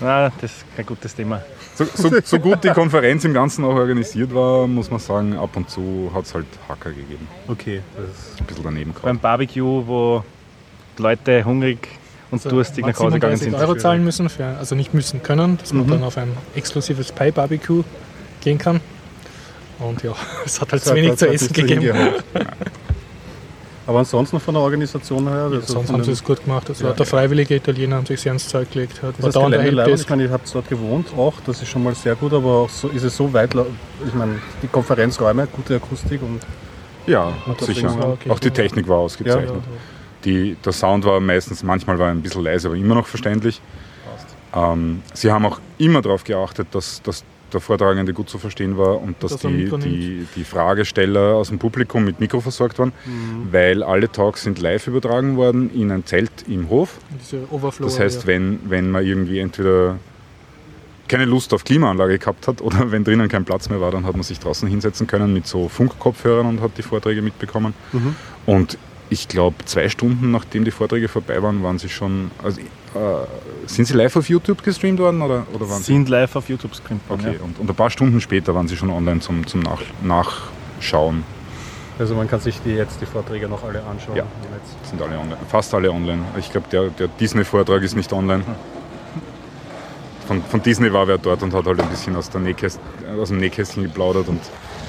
[0.00, 1.42] Ah, das ist kein gutes Thema.
[1.74, 5.56] So, so, so gut die Konferenz im Ganzen auch organisiert war, muss man sagen, ab
[5.56, 7.26] und zu hat es halt Hacker gegeben.
[7.48, 7.80] Okay.
[7.96, 9.22] Das Ein bisschen daneben Beim gehabt.
[9.22, 10.24] Barbecue, wo
[10.98, 11.88] Leute hungrig
[12.30, 13.54] und durstig nach Hause gegangen 37 sind.
[13.54, 17.84] Euro zahlen müssen, für, also nicht müssen können, dass man dann auf ein exklusives Pie-Barbecue
[18.42, 18.80] gehen kann.
[19.78, 20.12] Und ja,
[20.44, 21.92] es hat halt zu wenig zu essen gegeben.
[23.88, 26.68] Aber ansonsten von der Organisation her, also Sonst haben sie es gut gemacht.
[26.68, 26.92] Also Ja.
[26.92, 29.00] der freiwillige Italiener haben sich sehr ins Zeug gelegt.
[29.02, 29.62] Hat Ist das leibend?
[29.62, 30.04] Helpdesk.
[30.04, 32.68] Ich meine, ihr habt dort gewohnt auch, das ist schon mal sehr gut, aber auch
[32.70, 36.40] so, ist es so weit, ich meine, die Konferenzräume, gute Akustik und
[37.06, 37.96] Ja, das sicher.
[37.96, 38.30] War okay.
[38.30, 39.62] Auch die Technik war ausgezeichnet.
[40.24, 43.60] Die, der Sound war meistens, manchmal war er ein bisschen leise, aber immer noch verständlich.
[44.52, 47.22] Ähm, sie haben auch immer darauf geachtet, dass, dass
[47.56, 51.58] der Vortragende gut zu verstehen war und dass er die, die, die Fragesteller aus dem
[51.58, 52.92] Publikum mit Mikro versorgt waren,
[53.50, 56.98] weil alle Talks sind live übertragen worden in ein Zelt im Hof.
[57.80, 58.26] Das heißt, ja.
[58.26, 59.98] wenn, wenn man irgendwie entweder
[61.08, 64.14] keine Lust auf Klimaanlage gehabt hat oder wenn drinnen kein Platz mehr war, dann hat
[64.14, 67.74] man sich draußen hinsetzen können mit so Funkkopfhörern und hat die Vorträge mitbekommen.
[68.44, 72.30] Und ich glaube, zwei Stunden nachdem die Vorträge vorbei waren, waren sie schon.
[72.42, 72.60] Also,
[72.96, 73.26] äh,
[73.66, 75.92] sind sie live auf YouTube gestreamt worden oder, oder waren sie?
[75.92, 77.26] Sind live auf YouTube screened worden.
[77.26, 81.24] Okay, und, und ein paar Stunden später waren sie schon online zum, zum Nach, Nachschauen.
[81.98, 84.16] also man kann sich die jetzt die Vorträge noch alle anschauen.
[84.16, 84.22] Ja.
[84.22, 84.88] im Netz.
[84.90, 85.38] Sind alle online.
[85.48, 86.22] Fast alle online.
[86.38, 88.44] Ich glaube, der, der Disney-Vortrag ist nicht online.
[90.26, 92.80] Von, von Disney war wer dort und hat halt ein bisschen aus, der Nähkäst,
[93.20, 94.40] aus dem Nähkästchen geplaudert und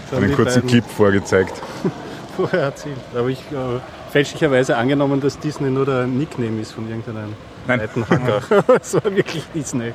[0.09, 1.61] Dann einen kurzen beiden Clip vorgezeigt.
[2.35, 2.97] Vorher erzählt.
[3.13, 3.79] Da habe ich äh,
[4.11, 7.33] fälschlicherweise angenommen, dass Disney nur der Nickname ist von irgendeinem
[7.67, 7.82] Nein.
[7.82, 8.41] alten Hacker.
[8.82, 9.93] Es war wirklich Disney.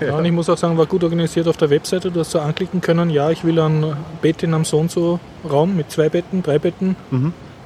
[0.00, 2.10] Ja, und ich muss auch sagen, war gut organisiert auf der Webseite.
[2.10, 5.20] Du hast so anklicken können, ja, ich will ein Bett in einem so und so
[5.48, 6.96] Raum mit zwei Betten, drei Betten.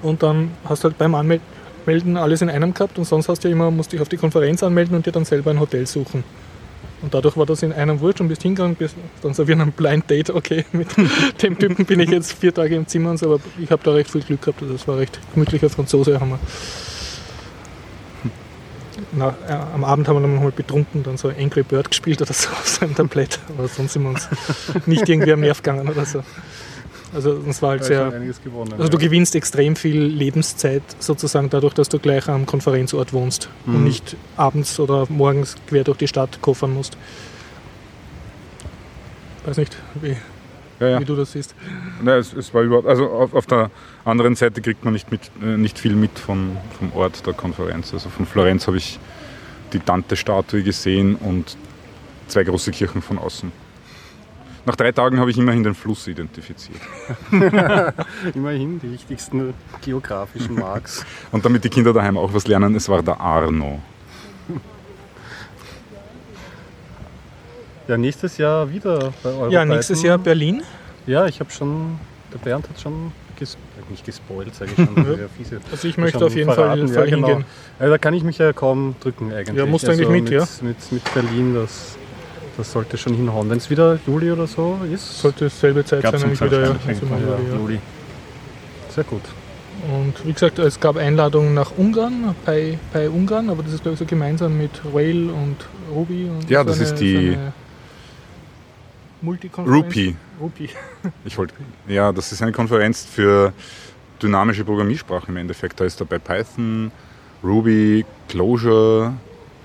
[0.02, 3.48] Und dann hast du halt beim Anmelden alles in einem gehabt und sonst hast du
[3.48, 6.24] ja immer, musst dich auf die Konferenz anmelden und dir dann selber ein Hotel suchen.
[7.00, 9.72] Und dadurch war das in einem Wurscht und bist hingegangen, bist dann so wie ein
[9.72, 10.88] Blind Date, okay, mit
[11.42, 13.92] dem Typen bin ich jetzt vier Tage im Zimmer und so, aber ich habe da
[13.92, 14.62] recht viel Glück gehabt.
[14.68, 16.38] Das war recht gemütlicher Franzose, haben wir.
[19.12, 22.50] Na, äh, am Abend haben wir nochmal betrunken, dann so Angry Bird gespielt oder so
[22.50, 23.38] auf seinem Tablett.
[23.56, 24.28] Aber sonst sind wir uns
[24.86, 26.22] nicht irgendwie am Nerv gegangen oder so.
[27.14, 28.10] Also es war halt sehr.
[28.44, 28.74] gewonnen.
[28.76, 33.84] Also du gewinnst extrem viel Lebenszeit sozusagen dadurch, dass du gleich am Konferenzort wohnst und
[33.84, 36.98] nicht abends oder morgens quer durch die Stadt koffern musst.
[39.46, 40.16] Weiß nicht, wie,
[40.80, 41.00] Ja, ja.
[41.00, 41.54] wie du das siehst.
[42.02, 43.70] Nein, es, es war überhaupt, also auf, auf der
[44.08, 47.92] anderen Seite kriegt man nicht, mit, äh, nicht viel mit von, vom Ort der Konferenz.
[47.92, 48.98] Also von Florenz habe ich
[49.72, 51.56] die Dante-Statue gesehen und
[52.26, 53.50] zwei große Kirchen von außen.
[54.66, 56.80] nach drei Tagen habe ich immerhin den Fluss identifiziert.
[58.34, 61.06] Immerhin die wichtigsten geografischen Marks.
[61.32, 63.80] Und damit die Kinder daheim auch was lernen, es war der Arno.
[67.88, 69.52] Ja, nächstes Jahr wieder bei Europeiten.
[69.52, 70.62] Ja, nächstes Jahr Berlin.
[71.06, 71.98] Ja, ich habe schon,
[72.30, 74.94] der Bernd hat schon ges äh, nicht gespoilt, sage ich schon.
[75.36, 75.60] fiese.
[75.70, 77.28] Also ich möchte auf jeden verraten, Fall, Fall ja, genau.
[77.28, 77.44] hingehen.
[77.78, 79.56] Also da kann ich mich ja kaum drücken eigentlich.
[79.56, 80.46] Ja, musst du also eigentlich mit, mit, ja.
[80.62, 81.96] Mit, mit Berlin, das,
[82.56, 83.48] das sollte schon hinhauen.
[83.50, 86.62] Wenn es wieder Juli oder so ist, Sollte dasselbe Zeit sein, nämlich wieder.
[86.62, 86.76] Ja.
[86.86, 87.56] Also ja.
[87.58, 87.78] Juli.
[88.90, 89.22] sehr gut.
[89.92, 93.94] Und wie gesagt, es gab Einladungen nach Ungarn, bei, bei Ungarn, aber das ist glaube
[93.94, 95.56] ich so gemeinsam mit Rail und
[95.94, 96.24] Ruby.
[96.24, 97.36] Und Ja, so das eine- ist die-
[99.22, 99.84] Multikonferenz.
[99.86, 100.16] Rupi.
[100.40, 100.68] Rupi.
[101.24, 101.54] Ich wollte,
[101.86, 103.52] ja, das ist eine Konferenz für
[104.22, 105.80] dynamische Programmiersprachen im Endeffekt.
[105.80, 106.90] Da ist dabei Python,
[107.44, 109.12] Ruby, Clojure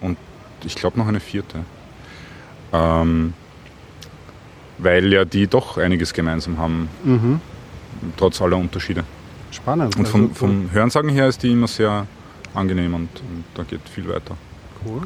[0.01, 0.17] und
[0.65, 1.59] ich glaube noch eine vierte.
[2.71, 3.33] Ähm,
[4.79, 7.41] weil ja die doch einiges gemeinsam haben, Mhm.
[8.17, 9.03] trotz aller Unterschiede.
[9.51, 9.95] Spannend.
[9.97, 12.07] Und von, Also, vom Hörensagen her ist die immer sehr
[12.55, 14.35] angenehm und, und da geht viel weiter.
[14.85, 15.01] cool.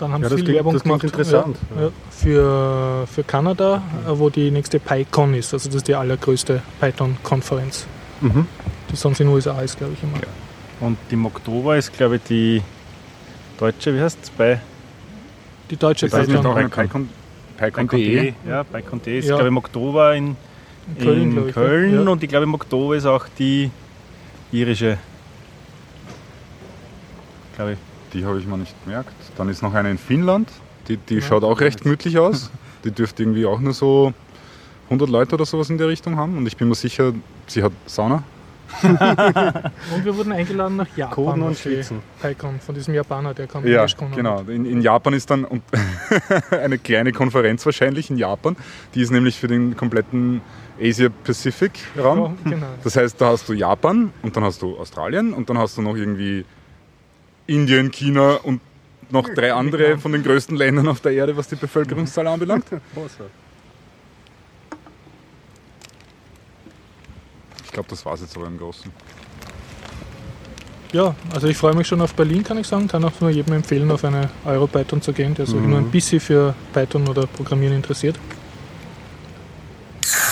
[0.00, 1.86] Dann haben Ja, sie viel klingt- Werbung gemacht interessant, Ja, ja.
[1.88, 5.52] ja, für, für Kanada, äh, wo die nächste PyCon ist.
[5.52, 7.86] Also das ist die allergrößte Python-Konferenz,
[8.22, 8.46] Mhm.
[8.90, 10.18] die sonst in den USA ist, glaube ich immer.
[10.80, 12.62] Und im Oktober ist, glaube ich, die
[13.58, 14.30] deutsche, wie heißt es?
[14.30, 14.58] Bei
[15.70, 17.08] Die deutsche Ist das Python auch eine PyCon.
[17.58, 18.32] PyCon- PyCon.de?
[18.48, 19.34] Ja, PyCon.de ist, Ja.
[19.36, 20.34] glaube ich, im Oktober in,
[20.96, 21.54] in Köln, in ich.
[21.54, 22.10] Köln Ja.
[22.10, 23.70] und ich glaube, im Oktober ist auch die
[24.50, 24.96] irische.
[27.54, 27.78] Glaube ich.
[28.12, 29.12] Die habe ich mir nicht gemerkt.
[29.36, 30.48] Dann ist noch eine in Finnland.
[30.88, 31.20] Die, die Ja.
[31.22, 32.50] schaut auch recht gemütlich aus.
[32.84, 34.14] Die dürfte irgendwie auch nur so
[34.86, 36.36] 100 Leute oder sowas in der Richtung haben.
[36.38, 37.12] Und ich bin mir sicher,
[37.46, 38.22] sie hat Sauna.
[38.82, 41.14] Und wir wurden eingeladen nach Japan.
[41.14, 41.98] Coden und Schwitzen.
[42.22, 44.42] PyCon von diesem Japaner, der kam Ja, genau.
[44.42, 45.62] In, in Japan ist dann und
[46.52, 48.56] eine kleine Konferenz wahrscheinlich in Japan.
[48.94, 50.40] Die ist nämlich für den kompletten
[50.80, 52.36] Asia-Pacific-Raum.
[52.44, 52.66] Ja, genau.
[52.84, 55.82] Das heißt, da hast du Japan und dann hast du Australien und dann hast du
[55.82, 56.44] noch irgendwie
[57.50, 58.60] Indien, China und
[59.10, 62.66] noch drei andere von den größten Ländern auf der Erde, was die Bevölkerungszahl anbelangt.
[67.64, 68.90] Ich glaube, das war es jetzt aber im Großen.
[70.92, 72.88] Ja, also ich freue mich schon auf Berlin, kann ich sagen.
[72.88, 76.18] Kann auch nur jedem empfehlen, auf eine Euro-Python zu gehen, der sich nur ein bisschen
[76.18, 78.16] für Python oder Programmieren interessiert.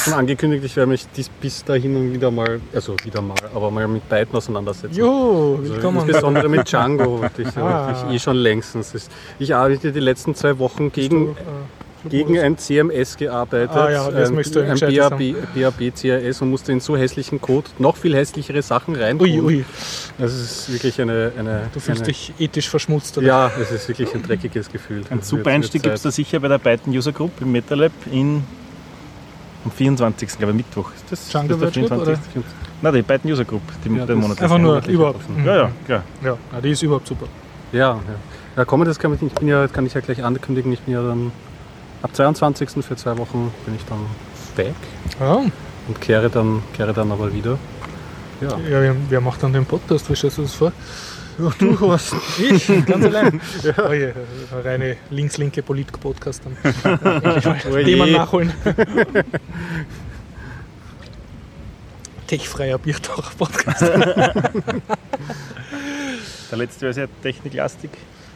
[0.09, 3.71] Schon angekündigt, ich werde mich dies bis dahin und wieder mal, also wieder mal, aber
[3.71, 4.95] mal mit Python auseinandersetzen.
[4.97, 5.99] Jo, Also willkommen.
[5.99, 8.07] insbesondere mit Django, ich, Ah.
[8.09, 8.93] ich eh schon längstens.
[8.93, 13.91] Das- Ich arbeite die letzten zwei Wochen gegen, Du, äh, gegen ein CMS gearbeitet, Ah
[13.91, 17.67] ja, das ein, möchtest du ein BAB, BAB CRS und musste in so hässlichen Code
[17.79, 19.21] noch viel hässlichere Sachen rein.
[19.21, 19.65] Ui, ui,
[20.17, 21.33] Das ist wirklich eine...
[21.39, 23.27] eine du fühlst eine, dich ethisch verschmutzt, oder?
[23.27, 25.03] Ja, es ist wirklich ein dreckiges Gefühl.
[25.11, 28.43] Ein super Einstieg gibt es da sicher bei der Python User Group im MetaLab in,
[29.65, 30.29] am 24.
[30.39, 30.91] glaube ich, Mittwoch.
[30.95, 32.45] Ist das, Django ist das der Virtual, 24.?
[32.81, 34.41] Nein, die Python User Group, die, Ja, der das- Monat.
[34.43, 35.17] Einfach nur überhaupt.
[35.17, 35.41] offen.
[35.41, 35.47] Mhm.
[35.47, 36.03] Ja, ja, klar.
[36.23, 37.27] Ja, ja, die ist überhaupt super.
[37.73, 38.01] Ja, ja.
[38.57, 40.95] Ja, komm, das kann, ich, ich bin ja, kann ich ja gleich ankündigen, ich bin
[40.95, 41.31] ja dann
[42.03, 42.71] ab 22.
[42.85, 43.99] für zwei Wochen bin ich dann
[44.57, 44.75] weg
[45.21, 45.35] Ja,
[45.87, 47.59] und kehre dann, kehre dann aber wieder.
[48.41, 48.49] Ja.
[48.51, 50.09] ja wer, wer macht dann den Podcast?
[50.11, 50.73] Wie stellst du das vor?
[51.39, 52.15] Ja, du Horst.
[52.39, 53.41] Ich, ganz allein.
[53.87, 54.13] Oh je,
[54.65, 56.57] reine links-linke Polit-Podcast mal
[57.71, 57.85] Oh.
[57.85, 58.53] Thema nachholen.
[62.27, 63.83] Techfreier Biertaucher-Podcast.
[66.51, 67.91] Der letzte war sehr techniklastig.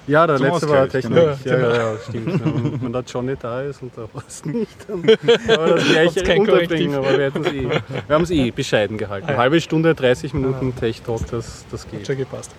[0.07, 1.19] Ja, der Zum letzte war Ausgleich, Technik.
[1.19, 1.37] genau.
[1.45, 2.41] Ja, ja, ja, stimmt.
[2.45, 6.23] Ja, und wenn der Johnny da ist und der Horst nicht, dann man das gleiche
[6.23, 6.97] kein unterbringen.
[6.97, 7.71] Aber wir eh,
[8.09, 9.29] wir haben es eh bescheiden gehalten.
[9.29, 9.37] Ja.
[9.37, 12.07] Halbe Stunde, 30 Minuten Tech-Talk, das, das Hat geht.
[12.07, 12.51] schon gepasst.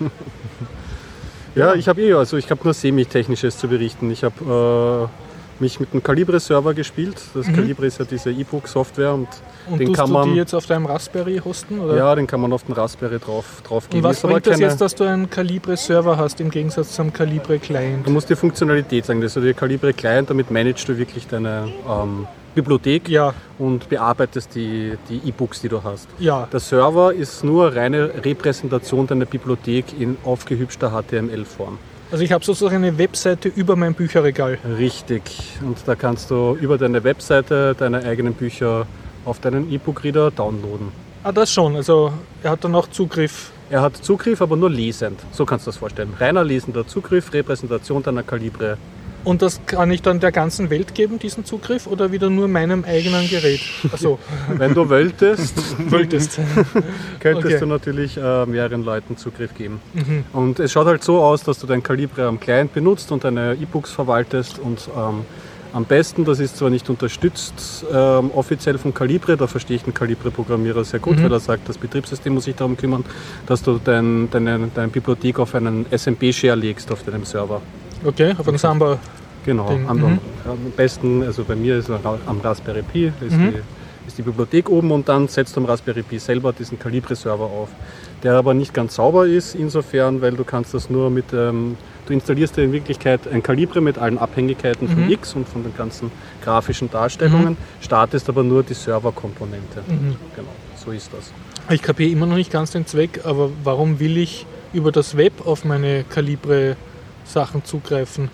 [1.54, 4.10] Ja, ich habe eh, also ich habe nur semi-technisches zu berichten.
[4.10, 5.31] Ich habe äh,
[5.62, 7.16] mich mit einem Calibre-Server gespielt.
[7.32, 9.28] Das Calibre ist ja diese E-Book-Software und
[9.70, 11.78] Und Den kann du man- die jetzt auf deinem Raspberry hosten?
[11.78, 11.96] Oder?
[11.96, 14.02] ja, den kann man auf den Raspberry drauf, drauf Und geben.
[14.04, 18.06] was Ist bringt das keine- jetzt, dass du einen Calibre-Server hast im Gegensatz zum Calibre-Client?
[18.06, 21.68] Du musst die Funktionalität sagen, das ist der Calibre Client, damit managst du wirklich deine
[21.88, 26.08] ähm, Bibliothek Ja, und bearbeitest die die E-Books, die du hast.
[26.18, 26.46] ja.
[26.52, 31.78] Der Server ist nur reine Repräsentation deiner Bibliothek in aufgehübschter HTML-Form.
[32.12, 34.58] Also ich habe sozusagen eine Webseite über mein Bücherregal.
[34.76, 35.22] Richtig.
[35.62, 38.86] Und da kannst du über deine Webseite deine eigenen Bücher
[39.24, 40.88] auf deinen E-Book-Reader downloaden.
[41.22, 41.74] Ah, das schon.
[41.74, 43.50] Also er hat dann auch Zugriff.
[43.70, 45.20] Er hat Zugriff, aber nur lesend.
[45.32, 46.12] So kannst du das vorstellen.
[46.20, 48.76] Reiner lesender Zugriff, Repräsentation deiner Kalibre.
[49.24, 52.84] Und das kann ich dann der ganzen Welt geben, diesen Zugriff, oder wieder nur meinem
[52.84, 53.60] eigenen Gerät?
[53.92, 54.18] Achso,
[54.56, 55.54] Wenn du wolltest,
[55.90, 56.40] wolltest.
[57.20, 57.58] könntest Okay.
[57.60, 59.80] du natürlich äh, mehreren Leuten Zugriff geben.
[59.94, 60.24] Mhm.
[60.32, 63.54] Und es schaut halt so aus, dass du dein Kalibre am Client benutzt und deine
[63.54, 65.24] E-Books verwaltest und ähm,
[65.74, 69.94] Am besten, das ist zwar nicht unterstützt ähm, offiziell von Calibre, da verstehe ich den
[69.94, 71.22] Calibre-Programmierer sehr gut, Mhm.
[71.24, 73.04] weil er sagt, das Betriebssystem muss sich darum kümmern,
[73.46, 77.62] dass du dein, deine, deine Bibliothek auf einen SMP-Share legst auf deinem Server.
[78.04, 78.98] Okay, auf einen Samba.
[79.44, 80.18] Genau, Ding, am, mhm.
[80.44, 83.52] am besten, also bei mir ist am Raspberry Pi, ist, Mhm.
[83.52, 87.44] die, ist die Bibliothek oben und dann setzt du am Raspberry Pi selber diesen Calibre-Server
[87.44, 87.68] auf,
[88.22, 92.12] der aber nicht ganz sauber ist, insofern, weil du kannst das nur mit, ähm, du
[92.12, 95.10] installierst dir in Wirklichkeit ein Calibre mit allen Abhängigkeiten von Mhm.
[95.10, 96.12] X und von den ganzen
[96.44, 99.80] grafischen Darstellungen, startest aber nur die Serverkomponente.
[99.88, 100.14] Mhm.
[100.36, 101.32] Genau, so ist das.
[101.72, 105.46] Ich kapiere immer noch nicht ganz den Zweck, aber warum will ich über das Web
[105.46, 106.04] auf meine
[107.32, 108.30] Calibre-Sachen zugreifen?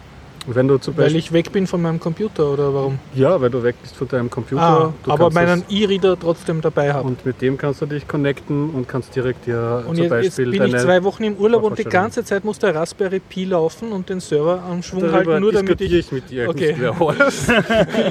[0.50, 2.98] Wenn du zum Weil Beispiel, ich weg bin von meinem Computer oder warum?
[3.14, 6.90] ja, weil du weg bist von deinem Computer, Ah, du aber meinen E-Reader trotzdem dabei
[6.94, 7.06] habe.
[7.06, 10.36] und mit dem kannst du dich connecten und kannst direkt dir Und zum jetzt, jetzt
[10.38, 13.44] Beispiel bin ich zwei Wochen im Urlaub und die ganze Zeit muss der Raspberry Pi
[13.44, 15.92] laufen und den Server am Schwung Darüber halten, nur damit ich.
[15.92, 16.74] ich mit dir Okay.
[16.78, 17.12] Über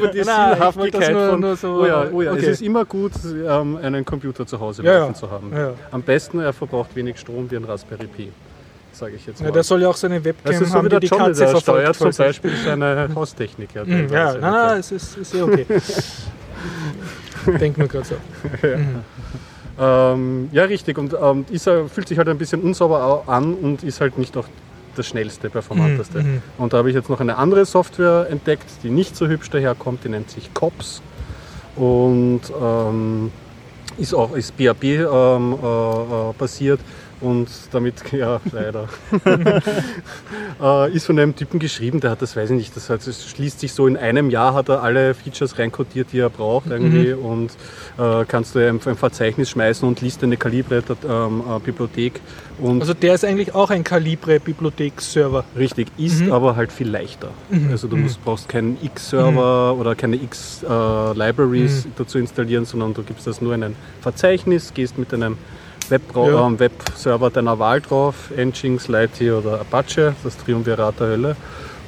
[0.09, 2.41] die Nein, Sinnhaftigkeit nur- von, nur so- oh ja, oh ja okay.
[2.41, 5.51] es ist immer gut, ähm, einen Computer zu Hause Ja, laufen zu haben.
[5.89, 8.29] Am besten, er verbraucht wenig Strom wie ein Raspberry Pi,
[8.97, 9.47] sage ich jetzt mal.
[9.47, 11.45] Ja, der soll ja auch seine Webcam das ist so haben, wie die die Katze
[11.45, 13.69] der steuert zum Beispiel seine Haustechnik.
[13.73, 15.65] Ja, Mhm, Ja, nein, nein, es ist, ist ja okay.
[17.59, 18.15] Denk nur gerade so.
[19.79, 20.97] Ähm, ja, richtig.
[20.97, 24.35] Und ähm, ist, fühlt sich halt ein bisschen unsauber au- an und ist halt nicht
[24.35, 24.45] auch
[24.95, 26.23] das schnellste, performanteste.
[26.23, 26.41] Mhm, mhm.
[26.57, 30.03] Und da habe ich jetzt noch eine andere Software entdeckt, die nicht so hübsch daherkommt,
[30.03, 31.01] die nennt sich COPS.
[31.75, 33.31] Und ähm,
[33.99, 36.79] ist auch ist BAP ähm, äh, äh, basiert
[37.21, 38.87] und damit, ja, leider,
[40.61, 43.27] äh, ist von einem Typen geschrieben, der hat das, weiß ich nicht, das, heißt, es
[43.29, 47.13] schließt sich so in einem Jahr, hat er alle Features reinkodiert, die er braucht irgendwie
[47.13, 47.51] und
[47.97, 52.21] äh, kannst du ein, ein Verzeichnis schmeißen und liest eine Calibre-Bibliothek
[52.59, 55.43] und Also der ist eigentlich auch ein Calibre-Bibliothek-Server.
[55.57, 56.31] Richtig, ist Mhm.
[56.31, 57.29] aber halt viel leichter.
[57.69, 61.91] Also du musst, brauchst keinen X-Server oder keine X-Libraries Mhm.
[61.97, 65.37] dazu installieren, sondern du gibst das nur in ein Verzeichnis, gehst mit einem
[65.89, 66.47] Ja.
[66.47, 71.35] ähm, Webserver deiner Wahl drauf, Nginx, Lighty oder Apache, das Triumvirat der Hölle.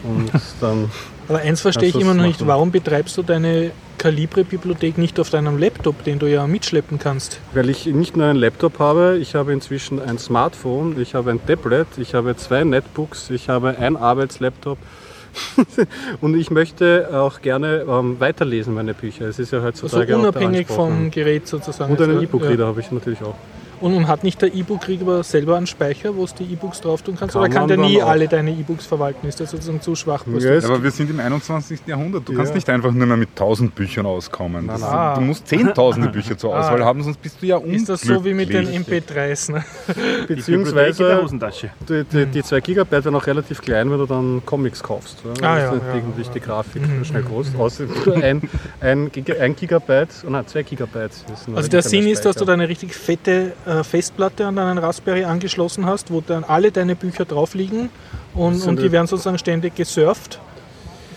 [0.04, 0.32] Und
[0.62, 0.90] dann,
[1.28, 5.58] Aber eins verstehe ich immer noch nicht, warum betreibst du deine Calibre-Bibliothek nicht auf deinem
[5.58, 7.40] Laptop, den du ja mitschleppen kannst?
[7.54, 11.46] weil ich nicht nur einen Laptop habe, ich habe inzwischen ein Smartphone, ich habe ein
[11.46, 14.78] Tablet, ich habe zwei Netbooks, ich habe ein Arbeitslaptop.
[16.22, 19.26] Und ich möchte auch gerne ähm, weiterlesen, meine Bücher.
[19.26, 21.12] Es ist ja Also heutzutage auch unabhängig vom?
[21.12, 21.92] Gerät sozusagen.
[21.92, 22.68] Und einen Also, E-Book-Reader ja.
[22.68, 23.36] habe ich natürlich auch.
[23.82, 27.34] Und, hat nicht der E-Book-Reader selber einen Speicher, wo du die E-Books drauf tun kannst?
[27.34, 29.28] Kann Oder kann der nie alle deine E-Books verwalten?
[29.28, 30.26] Ist der sozusagen zu schwach?
[30.38, 31.82] Ja, Aber wir sind im 21.
[31.88, 32.28] Jahrhundert.
[32.28, 32.56] Du kannst Ja.
[32.56, 34.68] nicht einfach nur mehr mit 1000 Büchern auskommen.
[34.68, 35.16] Das, nein.
[35.16, 36.86] Du musst zehntausende Bücher zur Auswahl Ah.
[36.86, 37.82] haben, sonst bist du ja unglücklich.
[37.82, 39.52] ist das so wie mit den MP3s?
[39.52, 39.64] Ne?
[40.28, 41.28] Beziehungsweise
[41.90, 45.18] die, die, die 2 Gigabyte werden auch relativ klein, wenn du dann Comics kaufst.
[45.24, 45.32] Ja?
[45.32, 46.04] Ah, Das ja, ist ja, Mhm.
[46.08, 47.48] eigentlich die Grafik schnell groß.
[47.58, 47.86] Außer
[48.22, 48.42] ein,
[48.82, 51.12] ein, ein Gigabyte, oh nein, 2 Gigabyte.
[51.56, 55.24] Also der Sinn ist, dass du da eine richtig fette äh, Festplatte an deinen Raspberry
[55.26, 57.90] angeschlossen hast, wo dann alle deine Bücher drauf liegen
[58.34, 60.40] und, und die die- werden sozusagen ständig gesurft,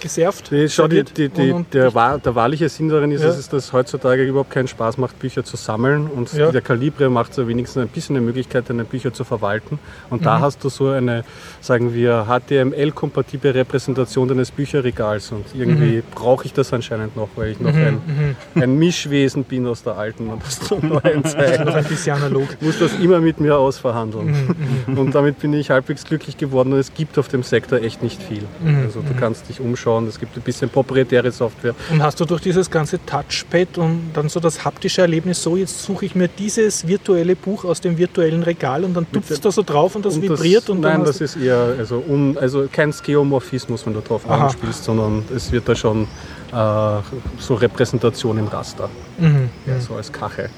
[0.02, 3.28] Die, schau, die, serviert die, die, und, und der, der wahrliche Sinn darin ist, Ja.
[3.28, 6.08] dass es heutzutage überhaupt keinen Spaß macht, Bücher zu sammeln.
[6.08, 6.50] Und Ja.
[6.50, 9.78] der Calibre macht so wenigstens ein bisschen eine Möglichkeit, deine Bücher zu verwalten.
[10.10, 10.24] Und Mhm.
[10.24, 11.24] da hast du so eine,
[11.60, 15.30] sagen wir, HTML-kompatible Repräsentation deines Bücherregals.
[15.32, 16.02] Und irgendwie Mhm.
[16.14, 20.28] brauche ich das anscheinend noch, weil ich noch ein, ein Mischwesen bin aus der alten
[20.28, 21.64] und aus der neuen Zeit.
[21.64, 22.48] noch ein bisschen analog.
[22.60, 24.54] Ich muss das immer mit mir ausverhandeln.
[24.86, 28.02] Mhm, Und damit bin ich halbwegs glücklich geworden und es gibt auf dem Sektor echt
[28.02, 28.42] nicht viel.
[28.64, 31.74] Mhm, Also du kannst dich umschauen, es gibt ein bisschen proprietäre Software.
[31.90, 35.82] Und hast du durch dieses ganze Touchpad und dann so das haptische Erlebnis so, jetzt
[35.82, 39.50] suche ich mir dieses virtuelle Buch aus dem virtuellen Regal und dann tupfst du da
[39.50, 42.68] so drauf und das Und vibriert und dann Nein, das ist eher also, un, also
[42.70, 44.46] kein Skeomorphismus, wenn du drauf Aha.
[44.46, 46.98] anspielst, sondern es wird da schon äh,
[47.38, 49.50] so Repräsentation im Raster, mhm.
[49.66, 50.48] ja, so als Kachel.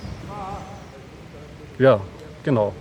[1.79, 2.01] Ja,
[2.43, 2.73] genau.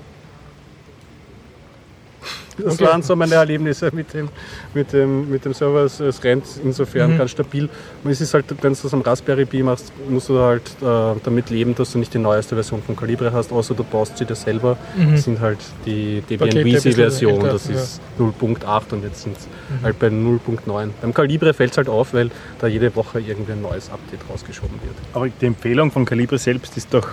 [2.58, 2.86] Das Okay.
[2.86, 4.30] waren so meine Erlebnisse mit dem,
[4.74, 5.84] mit dem, mit dem Server.
[5.86, 7.18] Es, es rennt insofern Mhm.
[7.18, 7.70] ganz stabil.
[8.04, 11.20] Und es ist halt, wenn du das am Raspberry Pi machst, musst du halt äh,
[11.24, 14.26] damit leben, dass du nicht die neueste Version von Calibre hast, außer du baust sie
[14.26, 14.78] dir selber.
[15.12, 17.76] Das sind halt die Pakete ein Debian bisschen Wheezy-Version, älter, das ja.
[17.76, 19.48] ist 0.8 und jetzt sind es
[19.84, 20.90] halt bei 0.9.
[21.02, 24.80] Beim Calibre fällt es halt auf, weil da jede Woche irgendwie ein neues Update rausgeschoben
[24.84, 24.96] wird.
[25.14, 27.08] Aber die Empfehlung von Calibre selbst ist doch,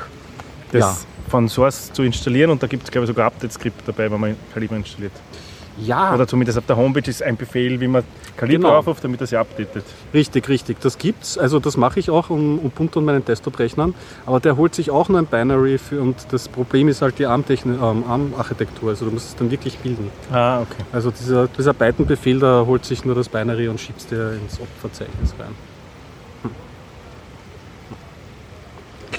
[0.72, 0.96] das Ja.
[1.30, 4.36] von Source zu installieren und da gibt es, glaube ich, sogar Update-Skript dabei, wenn man
[4.54, 5.12] Calibre installiert.
[5.82, 8.02] Ja, Oder zumindest auf der Homepage ist ein Befehl, wie man
[8.36, 8.78] Kaliber Genau.
[8.80, 9.84] aufruft, damit er sich updatet.
[10.12, 10.78] richtig, richtig.
[10.80, 11.38] Das gibt's.
[11.38, 13.94] Also das mache ich auch um Ubuntu und meinen Desktop-Rechnern.
[14.26, 17.22] Aber der holt sich auch nur ein Binary für, und das Problem ist halt die
[17.22, 18.90] ähm, ARM-Architektur.
[18.90, 20.10] Also du musst es dann wirklich bilden.
[20.30, 20.82] Ah, okay.
[20.92, 24.60] Also dieser, dieser Python-Befehl, da holt sich nur das Binary und schiebt es dir ins
[24.60, 25.54] Op-Verzeichnis rein.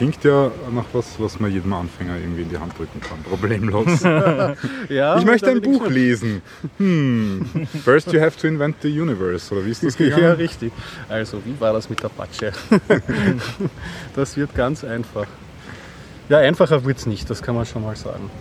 [0.01, 3.21] Klingt ja nach was, was man jedem Anfänger irgendwie in die Hand drücken kann.
[3.21, 4.01] Problemlos.
[4.89, 6.41] Ja, ich möchte ein Buch lesen.
[6.79, 7.45] Hm.
[7.83, 9.53] First you have to invent the universe.
[9.53, 10.23] Oder wie ist das gegangen?
[10.23, 10.73] Ja, richtig.
[11.07, 12.51] Also, wie war das mit Apache?
[14.15, 15.27] das wird ganz einfach.
[16.29, 18.31] Ja, einfacher wird es nicht, das kann man schon mal sagen.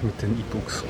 [0.00, 0.82] Mit den E-Books.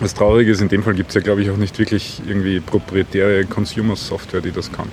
[0.00, 2.60] Das Traurige ist, in dem Fall gibt es ja, glaube ich, auch nicht wirklich irgendwie
[2.60, 4.88] proprietäre Consumer-Software, die das kann.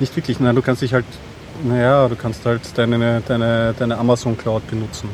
[0.00, 1.04] Nicht wirklich, nein, du kannst dich halt,
[1.64, 5.08] naja, du kannst halt deine, deine, deine Amazon Cloud benutzen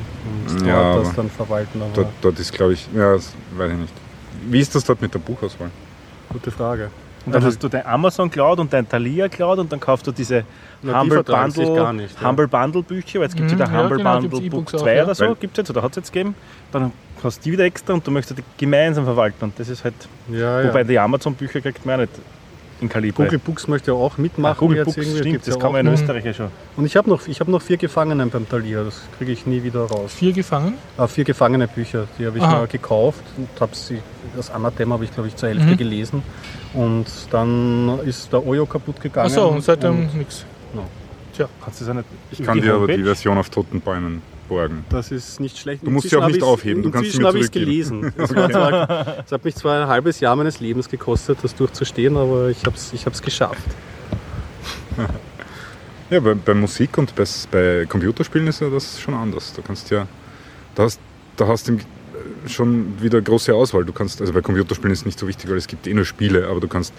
[0.51, 1.81] und Ja, dort das dann verwalten.
[1.83, 3.93] Aber Dort, dort ist, glaube ich, ja, das weiß ich nicht.
[4.49, 5.71] Wie ist das dort mit der Buchauswahl?
[6.31, 6.91] gute Frage.
[7.27, 10.07] Und dann Also- hast du dein Amazon Cloud und dein Thalia Cloud und dann kaufst
[10.07, 10.45] du diese
[10.83, 11.27] Na, die Humble sich
[11.65, 12.29] Bundle, gar nicht, ja.
[12.29, 14.41] Humble Bundle Bücher, weil jetzt gibt es Mhm, ja der ja, Humble genau, Bundle gibt's
[14.51, 15.05] Book E-Books auch, 2 ja.
[15.05, 16.35] oder so, gibt es jetzt oder hat es jetzt gegeben.
[16.73, 16.93] Dann
[17.23, 19.95] hast du die wieder extra und du möchtest die gemeinsam verwalten und das ist halt,
[20.31, 20.69] Ja, ja.
[20.69, 22.13] wobei die Amazon Bücher kriegt man auch nicht
[22.81, 23.25] in Kaliber.
[23.25, 24.59] Google Books möchte ja auch mitmachen.
[24.59, 25.93] Google jetzt Books, stimmt, das ja kann man in.
[25.93, 26.49] Österreich ja schon.
[26.77, 29.63] Und ich habe noch, ich hab noch vier Gefangenen beim Thalia, das kriege ich nie
[29.63, 30.13] wieder raus.
[30.15, 30.75] Vier gefangen.
[30.97, 32.53] Ah, vier gefangene Bücher, die habe ich Aha.
[32.61, 33.99] mal gekauft und habe sie,
[34.37, 35.77] das Anathema habe ich glaube ich zur Hälfte Mhm.
[35.77, 36.23] gelesen.
[36.73, 39.27] Und dann ist der Oyo kaputt gegangen.
[39.27, 40.45] Achso, und seitdem nichts.
[41.65, 43.03] Kannst du das auch nicht Ich kann dir aber die?
[43.03, 44.85] Version auf toten Bäumen borgen.
[44.91, 45.87] Das ist nicht schlecht.
[45.87, 48.13] Du musst sie auch nicht aufheben, du kannst inzwischen habe ich es gelesen.
[48.17, 52.77] Es, hat mich zwar ein halbes Jahr meines Lebens gekostet, das durchzustehen, aber ich habe
[52.77, 53.63] es ich hab's geschafft.
[56.11, 59.55] Ja, bei, bei Musik und bei, bei Computerspielen ist ja das schon anders.
[59.55, 60.07] Du kannst ja,
[60.75, 61.01] da hast,
[61.37, 61.79] da hast du
[62.47, 63.85] schon wieder große Auswahl.
[63.87, 66.05] Du kannst, also bei Computerspielen ist es nicht so wichtig, weil es gibt eh nur
[66.05, 66.93] Spiele, aber du kannst,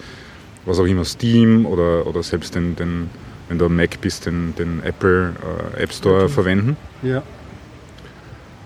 [0.64, 3.08] was auch immer, Steam oder, oder selbst den, den,
[3.48, 5.32] wenn du Mac bist, den, den Apple
[5.76, 6.32] äh, App Store Okay.
[6.32, 6.76] verwenden.
[7.02, 7.22] Ja.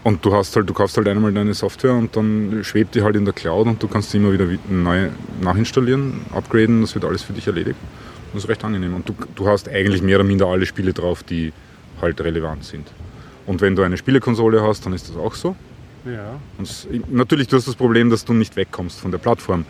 [0.02, 3.16] Und du hast halt, du kaufst halt einmal deine Software und dann schwebt die halt
[3.16, 5.08] in der Cloud und du kannst die immer wieder wi- neu
[5.42, 7.76] nachinstallieren, upgraden, das wird alles für dich erledigt.
[8.32, 8.94] Das ist recht angenehm.
[8.94, 11.52] Und du, du hast eigentlich mehr oder minder alle Spiele drauf, die
[12.00, 12.86] halt relevant sind.
[13.46, 15.54] Und wenn du eine Spielekonsole hast, dann ist das auch so.
[16.06, 16.38] ja.
[16.56, 19.66] Und natürlich, du hast das Problem, dass du nicht wegkommst von der Plattform.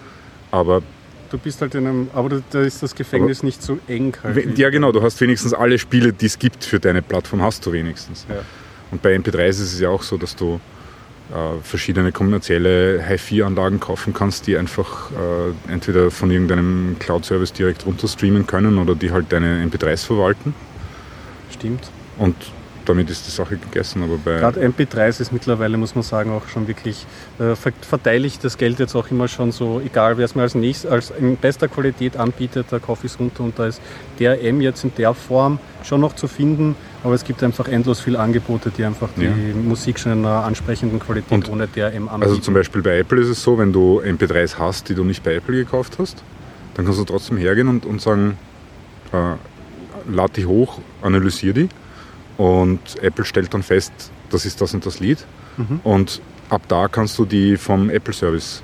[0.50, 0.82] Aber
[1.30, 4.58] Du bist halt in einem, aber da- ist das Gefängnis nicht so eng halt.
[4.58, 7.72] ja genau, du hast wenigstens alle Spiele, die es gibt für deine Plattform, hast du
[7.72, 8.26] wenigstens.
[8.28, 8.42] Ja.
[8.90, 10.60] Und bei MP3 ist es ja auch so, dass du
[11.30, 18.46] äh, verschiedene kommerzielle Hi-Fi-Anlagen kaufen kannst, die einfach äh, entweder von irgendeinem Cloud-Service direkt runterstreamen
[18.46, 20.54] können oder die halt deine MP3s verwalten.
[21.52, 21.90] Stimmt.
[22.18, 22.34] Und
[22.86, 24.02] damit ist die Sache gegessen.
[24.02, 27.06] Aber bei Gerade MP3s ist mittlerweile, muss man sagen, auch schon wirklich,
[27.38, 30.42] äh, ver- verteile ich das Geld jetzt auch immer schon so, egal wer es mir
[30.42, 33.80] als nächstes, als in bester Qualität anbietet, da kaufe ich es runter und da ist
[34.18, 38.00] der M jetzt in der Form schon noch zu finden, aber es gibt einfach endlos
[38.00, 39.30] viele Angebote, die einfach die Ja.
[39.54, 42.30] Musik schon in einer ansprechenden Qualität Und- ohne der M anbieten.
[42.30, 45.22] Also zum Beispiel bei Apple ist es so, wenn du MP3s hast, die du nicht
[45.22, 46.22] bei Apple gekauft hast,
[46.74, 48.36] dann kannst du trotzdem hergehen und, und sagen,
[49.12, 49.34] äh,
[50.10, 51.68] lad die hoch, analysier die
[52.36, 53.92] und Apple stellt dann fest,
[54.30, 55.18] das ist das und das Lied
[55.56, 55.80] Mhm.
[55.84, 58.62] und ab da kannst du die vom Apple Service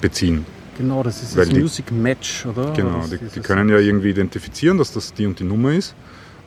[0.00, 0.44] beziehen.
[0.78, 2.72] Genau, das ist das die- Music Match, oder?
[2.72, 5.94] Genau, die, die können ja irgendwie identifizieren, dass das die und die Nummer ist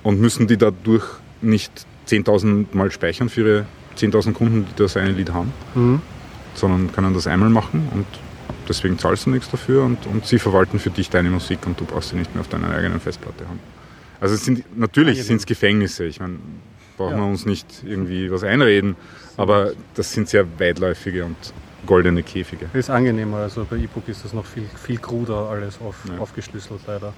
[0.04, 1.04] und müssen die dadurch
[1.46, 1.72] nicht
[2.08, 3.66] 10.000 Mal speichern für ihre
[3.98, 5.54] 10.000 Kunden, die das eine Lied haben.
[5.76, 6.02] Mhm.
[6.56, 8.06] sondern können das einmal machen und
[8.70, 11.84] deswegen zahlst du nichts dafür und, und sie verwalten für dich deine Musik und du
[11.86, 13.60] brauchst sie nicht mehr auf deiner eigenen Festplatte haben.
[14.22, 16.36] Also es sind, natürlich sind es Gefängnisse, ich meine,
[16.98, 17.18] brauchen Ja.
[17.18, 18.96] wir uns nicht irgendwie was einreden,
[19.36, 21.36] aber das sind sehr weitläufige und
[21.86, 22.68] goldene Käfige.
[22.74, 26.20] Ist angenehmer, also bei E-Book ist das noch viel, viel kruder alles auf, Ja.
[26.20, 27.14] aufgeschlüsselt leider.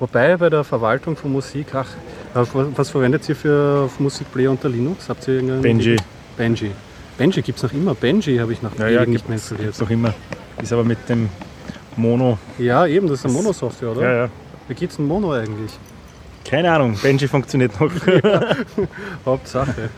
[0.00, 1.88] Wobei bei der Verwaltung von Musik, ach,
[2.34, 2.44] äh,
[2.76, 5.08] was verwendet ihr für Musikplayer unter Linux?
[5.08, 5.62] Habt ihr irgendeinen?
[5.62, 5.96] Benji.
[6.36, 6.70] Benji.
[7.16, 7.94] Benji gibt es noch immer.
[7.94, 9.66] Benji habe ich nach Ja, ja, nicht mehr installiert.
[9.66, 10.14] gibt's noch immer.
[10.62, 11.28] Ist aber mit dem
[11.96, 12.38] Mono.
[12.58, 14.02] Ja, eben, das ist eine Mono-Software, oder?
[14.02, 14.28] Ja, ja.
[14.68, 15.72] Wie geht's denn Mono eigentlich?
[16.44, 17.90] Keine Ahnung, Benji funktioniert noch.
[19.26, 19.90] Hauptsache.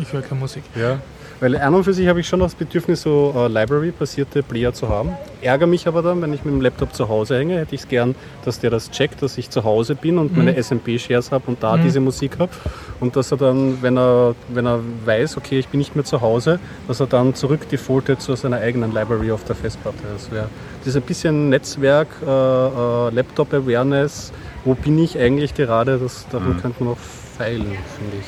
[0.00, 0.62] Ich höre keine Musik.
[0.76, 0.98] Ja.
[1.40, 4.88] Weil an und für sich habe ich schon das Bedürfnis, so äh, Library-basierte Player zu
[4.88, 5.10] haben.
[5.40, 7.88] Ärgere mich aber dann, wenn ich mit dem Laptop zu Hause hänge, hätte ich es
[7.88, 11.62] gern, dass der das checkt, dass ich zu Hause bin und meine SMP-Shares habe und
[11.62, 11.82] da Mhm.
[11.82, 12.50] diese Musik habe.
[12.98, 16.20] Und dass er dann, wenn er, wenn er weiß, okay, ich bin nicht mehr zu
[16.20, 16.58] Hause,
[16.88, 19.98] dass er dann zurück defaultet zu seiner eigenen Library auf der Festplatte.
[20.12, 20.48] Das wäre
[20.80, 24.32] das ist ein bisschen Netzwerk, äh, äh, Laptop-Awareness.
[24.64, 25.98] Wo bin ich eigentlich gerade?
[25.98, 26.60] Das, daran Mhm.
[26.62, 27.62] könnte man noch feilen,
[27.96, 28.26] finde ich.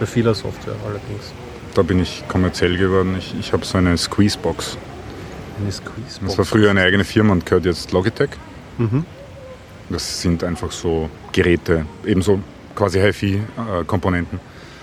[0.00, 1.32] Bei vieler Software allerdings.
[1.78, 3.14] Da bin ich kommerziell geworden.
[3.18, 4.76] Ich, ich habe so eine Squeezebox.
[5.60, 6.18] Eine Squeezebox.
[6.26, 8.30] Das war früher eine eigene Firma und gehört jetzt Logitech.
[8.78, 9.04] Mhm.
[9.88, 12.40] Das sind einfach so Geräte, ebenso
[12.74, 14.38] quasi HiFi-Komponenten,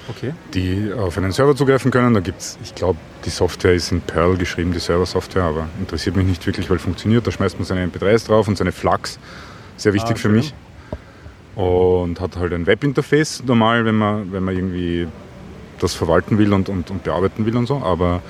[0.09, 0.33] Okay.
[0.53, 2.13] die auf einen Server zugreifen können.
[2.13, 6.25] Da gibt's, ich glaube, die Software ist in Perl geschrieben, die Server-Software, aber interessiert mich
[6.25, 7.27] nicht wirklich, weil funktioniert.
[7.27, 9.19] Da schmeißt man seine MP3s drauf und seine Flux.
[9.77, 10.53] Sehr wichtig Ah, für mich.
[11.55, 15.07] Und hat halt ein Webinterface normal, wenn man, wenn man irgendwie
[15.79, 17.77] das verwalten will und, und, und bearbeiten will und so.
[17.83, 18.21] Aber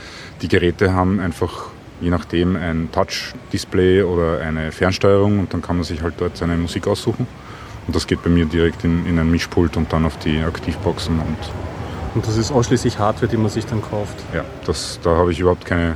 [0.41, 1.67] die Geräte haben einfach
[2.01, 6.57] je nachdem ein Touch-Display oder eine Fernsteuerung und dann kann man sich halt dort seine
[6.57, 7.25] Musik aussuchen.
[7.87, 11.19] Und das geht bei mir direkt in, in ein Mischpult und dann auf die Aktivboxen.
[11.19, 11.37] Und
[12.15, 14.15] Und das ist ausschließlich Hardware, die man sich dann kauft.
[14.33, 15.95] ja, das, da habe ich überhaupt keine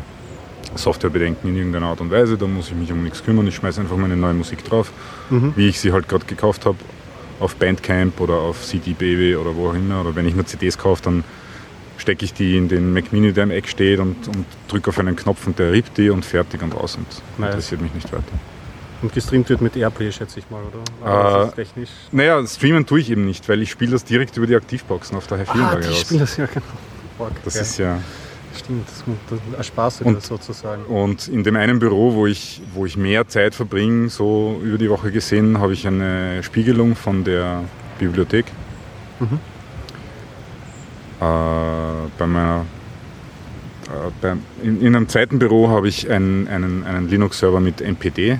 [0.76, 2.38] Softwarebedenken in irgendeiner Art und Weise.
[2.38, 3.47] Da muss ich mich um nichts kümmern.
[3.47, 4.91] Ich schmeiße einfach meine neue Musik drauf,
[5.30, 5.54] Mhm.
[5.56, 6.78] wie ich sie halt gerade gekauft habe.
[7.40, 10.02] Auf Bandcamp oder auf CD Baby oder wo auch immer.
[10.02, 11.24] Oder wenn ich mir CDs kaufe, dann
[11.98, 15.00] stecke ich die in den Mac Mini, der im Eck steht und, und drücke auf
[15.00, 16.96] einen Knopf und der rippt die und fertig und aus.
[16.96, 17.06] Und
[17.38, 17.50] Nice.
[17.50, 18.24] interessiert mich nicht weiter.
[19.02, 20.62] Und gestreamt wird mit Airplay, schätze ich mal,
[21.04, 21.48] oder?
[21.48, 21.76] Äh.
[22.12, 25.28] Naja, streamen tue ich eben nicht, weil ich spiele das direkt über die Aktivboxen auf
[25.28, 26.06] der Ah, Hi-Fi-Anlage die raus.
[26.20, 26.66] das ja genau.
[27.18, 28.00] Fuck, Das ist ja.
[28.60, 29.03] Stimmt, das,
[29.99, 30.84] du Und- sozusagen.
[30.86, 34.89] Und in dem einen Büro, wo ich, wo ich mehr Zeit verbringe, so über die
[34.89, 37.64] Woche gesehen, habe ich eine Spiegelung von der
[37.99, 38.45] Bibliothek.
[39.20, 39.39] Mhm.
[41.20, 41.24] Äh,
[42.18, 42.66] bei meiner,
[43.88, 44.34] äh, bei,
[44.64, 48.39] in, in einem zweiten Büro habe ich einen, einen, einen Linux-Server mit NPD.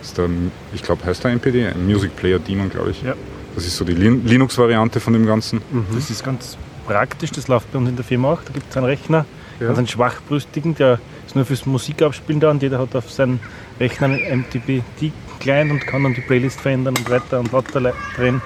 [0.00, 0.28] Das ist der,
[0.72, 1.66] ich glaube, heißt der NPD?
[1.66, 3.02] Ein Music Player Daemon, glaube ich.
[3.02, 3.14] Ja.
[3.54, 5.60] Das ist so die Lin Linux-Variante von dem Ganzen.
[5.70, 5.86] Mhm.
[5.94, 6.56] Das ist ganz
[6.94, 8.42] praktisch, das läuft bei uns in der Firma auch.
[8.44, 9.24] Da gibt es einen Rechner,
[9.60, 9.66] Ja.
[9.68, 13.38] ganz einen schwachbrüstigen, der ist nur fürs Musikabspielen da und jeder hat auf seinem
[13.78, 18.42] Rechner einen MTBT-Client und kann dann die Playlist verändern und weiter und lauter drehen.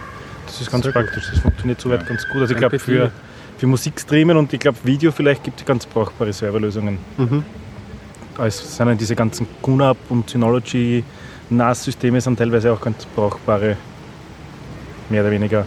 [0.46, 1.04] Das ist ganz Sehr gut.
[1.04, 2.08] praktisch, das funktioniert soweit Ja.
[2.08, 2.42] ganz gut.
[2.42, 2.80] Also ich glaube MP4.
[2.80, 3.12] für,
[3.58, 6.98] für Musikstreamen und ich glaube Video vielleicht gibt es ganz brauchbare Serverlösungen.
[7.16, 7.44] Mhm.
[8.38, 11.02] Es sind ja diese ganzen QNAP und Synology
[11.50, 13.76] NAS-Systeme sind teilweise auch ganz brauchbare,
[15.08, 15.66] mehr oder weniger.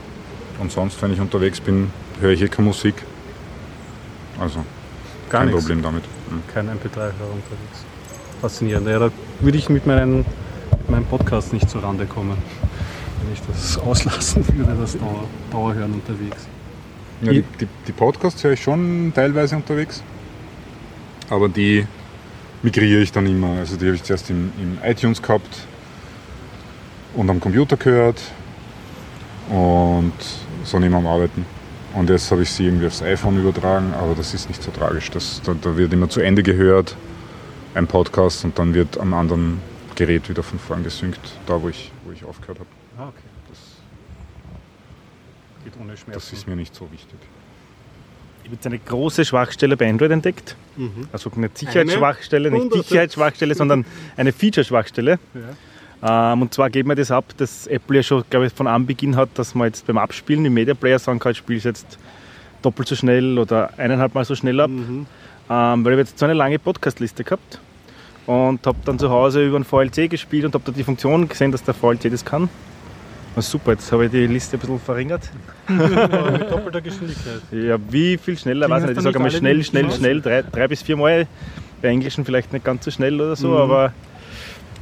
[0.59, 1.89] Und sonst, wenn ich unterwegs bin,
[2.22, 2.95] höre ich eh keine Musik.
[4.39, 4.63] Also
[5.30, 5.61] Gar kein nichts.
[5.63, 6.03] Problem damit.
[6.03, 6.41] Mhm.
[6.53, 7.86] Kein MP3-Hörer unterwegs.
[8.41, 8.88] Faszinierend.
[8.88, 10.18] Ja, da würde ich mit, meinen,
[10.72, 12.38] mit meinem Podcast nicht zurande kommen.
[13.24, 16.47] Wenn ich das auslassen würde, das Dauer, Dauerhören unterwegs.
[17.22, 20.03] Ja, die, die, die Podcasts höre ich schon teilweise unterwegs.
[21.30, 21.86] Aber die
[22.61, 23.59] migriere ich dann immer.
[23.59, 25.65] Also die habe ich zuerst im, im iTunes gehabt
[27.15, 28.22] und am Computer gehört
[29.49, 30.13] und
[30.63, 31.57] so neben am Arbeiten.
[31.98, 35.10] Und jetzt habe ich sie irgendwie aufs iPhone übertragen, aber das ist nicht so tragisch.
[35.10, 36.95] Das, da, da wird immer zu Ende gehört,
[37.74, 39.60] ein Podcast, und dann wird am anderen
[39.95, 42.70] Gerät wieder von vorn gesynkt, da wo ich, wo ich aufgehört habe.
[43.00, 43.24] Ah, okay.
[43.50, 43.60] Das
[45.64, 46.12] geht ohne Schmerzen.
[46.12, 47.18] Das ist mir nicht so wichtig.
[48.43, 50.56] Ich habe jetzt eine große Schwachstelle bei Android entdeckt.
[50.76, 51.08] Mhm.
[51.12, 52.74] Also nicht Sicherheitsschwachstelle, nicht.
[52.74, 53.86] Sicherheitsschwachstelle, sondern
[54.18, 55.18] eine Feature-Schwachstelle.
[55.34, 55.41] Ähm,
[56.02, 59.30] und zwar geht mir das ab, dass Apple ja schon, glaube ich, von Anbeginn hat,
[59.36, 61.98] dass man jetzt beim Abspielen im Media Player sagen kann, ich spiele es jetzt
[62.62, 64.70] doppelt so schnell oder eineinhalb Mal so schnell ab.
[64.70, 65.06] Mhm.
[65.50, 67.60] Ähm, weil ich jetzt so eine lange Podcast-Liste gehabt
[68.26, 71.52] und habe dann zu Hause über einen VLC gespielt und habe da die Funktion gesehen,
[71.52, 72.50] dass der VLC das kann.
[73.36, 75.30] Na super, jetzt habe ich die Liste ein bisschen verringert.
[75.68, 77.41] Aber mit doppelter Geschwindigkeit.
[77.52, 78.98] Ja, wie viel schneller, weiß nicht.
[78.98, 81.28] Ich sage alle schnell, schnell, schnell, drei, drei bis vier Mal.
[81.82, 83.56] Bei Englischen vielleicht nicht ganz so schnell oder so, Mhm.
[83.58, 83.93] aber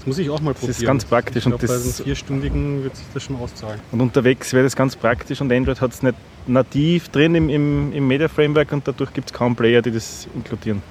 [0.06, 0.78] muss ich auch mal Das probieren.
[0.80, 3.80] ist ganz praktisch Ich und glaub, bei das- den vierstündigen wird sich das schon auszahlen.
[3.92, 6.16] und unterwegs wäre das ganz praktisch und Android hat es nicht
[6.48, 10.28] nativ drin im, im, im Media Framework und dadurch gibt es kaum Player, die das
[10.36, 10.82] inkludieren.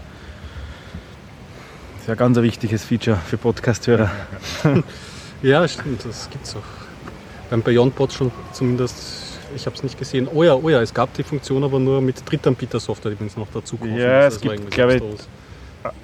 [1.95, 4.11] Das ist ja ein ganz ein wichtiges Feature für Podcast-Hörer.
[5.43, 6.63] Ja, stimmt, das gibt's auch.
[7.51, 8.97] Beim BeyondBot schon zumindest,
[9.55, 10.27] ich habe es nicht gesehen.
[10.33, 13.37] Oh ja, oh ja, es gab die Funktion aber nur mit Drittanbieter-Software, die wir uns
[13.37, 13.95] noch dazu kaufen.
[13.99, 15.03] Ja, Das es gibt, glaube ich,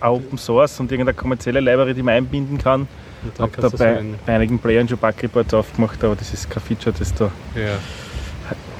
[0.01, 2.87] Open Source und irgendeine kommerzielle Library, die man einbinden kann.
[3.35, 6.95] Ich habe da bei, bei einigen Playern schon Bug-Reports aufgemacht, aber das ist kein Feature,
[6.99, 7.79] das da ja.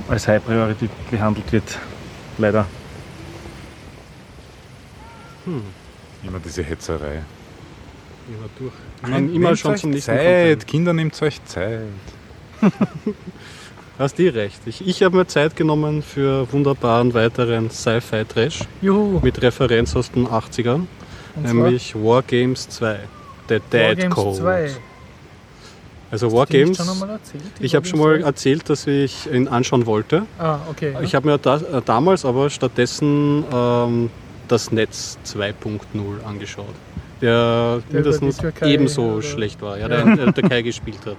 [0.09, 1.79] als High Priority behandelt wird.
[2.39, 2.67] Leider.
[6.23, 7.23] Immer diese Hetzerei.
[8.29, 8.73] immer durch.
[9.03, 10.67] Man, immer schon zum nächsten Zeit, Content.
[10.67, 11.81] Kinder, nehmt euch Zeit.
[14.01, 14.61] Hast die recht.
[14.65, 19.21] Ich, ich habe mir Zeit genommen für wunderbaren weiteren Sci-Fi-Trash Juhu.
[19.23, 20.87] mit Referenz aus den 80ern,
[21.37, 22.99] Und zwar nämlich Wargames 2.
[23.51, 24.39] The Dead Wargames Code.
[24.39, 24.71] 2.
[26.11, 26.79] Also Die Wargames,
[27.61, 30.23] ich habe schon mal erzählt, dass ich ihn anschauen wollte.
[30.39, 30.45] 2?
[30.45, 30.95] Ah, okay.
[31.03, 34.09] Ich habe mir da, äh, damals aber stattdessen ähm,
[34.49, 36.65] das Netz 2.0 angeschaut,
[37.21, 39.89] der, Der mindestens Türkei ebenso oder- schlecht war, ja, Ja.
[39.89, 41.17] der in der Türkei gespielt hat.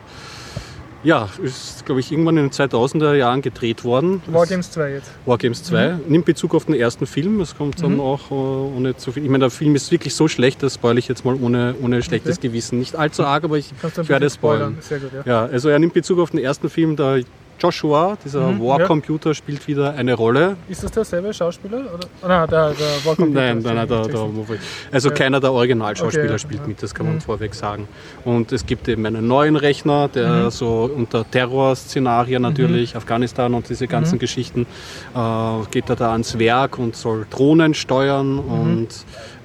[1.04, 4.22] Ja, ist, glaube ich, irgendwann in den 2000er Jahren gedreht worden.
[4.28, 5.12] Wargames 2 jetzt.
[5.26, 5.98] Wargames 2.
[6.08, 7.40] Nimmt Bezug auf den ersten Film.
[7.40, 9.24] Das kommt dann auch äh, ohne zu viel.
[9.24, 12.04] Ich meine, der Film ist wirklich so schlecht, das spoil ich jetzt mal ohne, ohne
[12.04, 12.50] schlechtes Okay.
[12.50, 12.80] Gewissen.
[12.80, 14.78] Nicht allzu arg, aber ich, werde bisschen spoilern.
[14.82, 15.24] Sehr gut, ja.
[15.26, 16.96] Ja, also er nimmt Bezug auf den ersten Film.
[16.96, 17.24] Der
[17.62, 19.34] Joshua, dieser Mhm, War ja.
[19.34, 20.58] Spielt wieder eine Rolle.
[20.68, 21.78] Ist das derselbe Schauspieler?
[21.94, 22.08] Oder?
[22.24, 23.40] Oh, nein, der, der Warcomputer.
[23.40, 24.30] Nein, nein, nein, der, der,
[24.92, 25.16] also Ja.
[25.16, 26.68] keiner der Originalschauspieler Okay, spielt Ja.
[26.68, 27.22] mit, das kann man Mhm.
[27.22, 27.88] vorweg sagen.
[28.26, 30.50] Und es gibt eben einen neuen Rechner, der Mhm.
[30.50, 34.20] so unter Terrorszenarien natürlich, Afghanistan und diese ganzen Mhm.
[34.20, 34.66] Geschichten,
[35.16, 35.18] äh,
[35.70, 38.40] geht er da ans Werk und soll Drohnen steuern Mhm.
[38.52, 38.88] und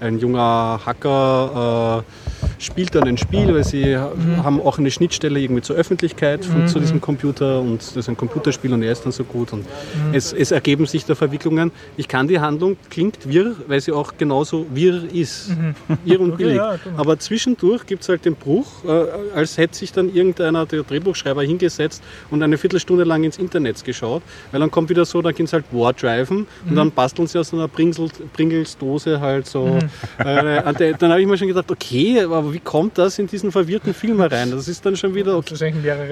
[0.00, 2.25] ein junger Hacker äh,
[2.58, 4.42] spielt dann ein Spiel, weil sie Mhm.
[4.44, 8.16] haben auch eine Schnittstelle irgendwie zur Öffentlichkeit von, zu diesem Computer und das ist ein
[8.16, 10.14] Computerspiel und er ist dann so gut und Mhm.
[10.14, 11.70] es, es ergeben sich da Verwicklungen.
[11.96, 15.50] Ich kann die Handlung, klingt wirr, weil sie auch genauso wirr ist.
[16.04, 16.32] Irr und Mhm.
[16.34, 16.56] Okay, billig.
[16.56, 16.76] ja.
[16.96, 18.88] Aber zwischendurch gibt es halt den Bruch, äh,
[19.34, 24.22] als hätte sich dann irgendeiner, der Drehbuchschreiber, hingesetzt und eine Viertelstunde lang ins Internet geschaut,
[24.52, 26.76] weil dann kommt wieder so, da gehen sie halt Wardriven und Mhm.
[26.76, 29.78] dann basteln sie aus einer Pringles, Pringles-Dose halt so.
[30.18, 33.26] Äh, und der- dann habe ich mir schon gedacht, okay, aber wie kommt das in
[33.26, 34.50] diesen verwirrten Film rein?
[34.50, 35.54] Das ist dann schon wieder, okay,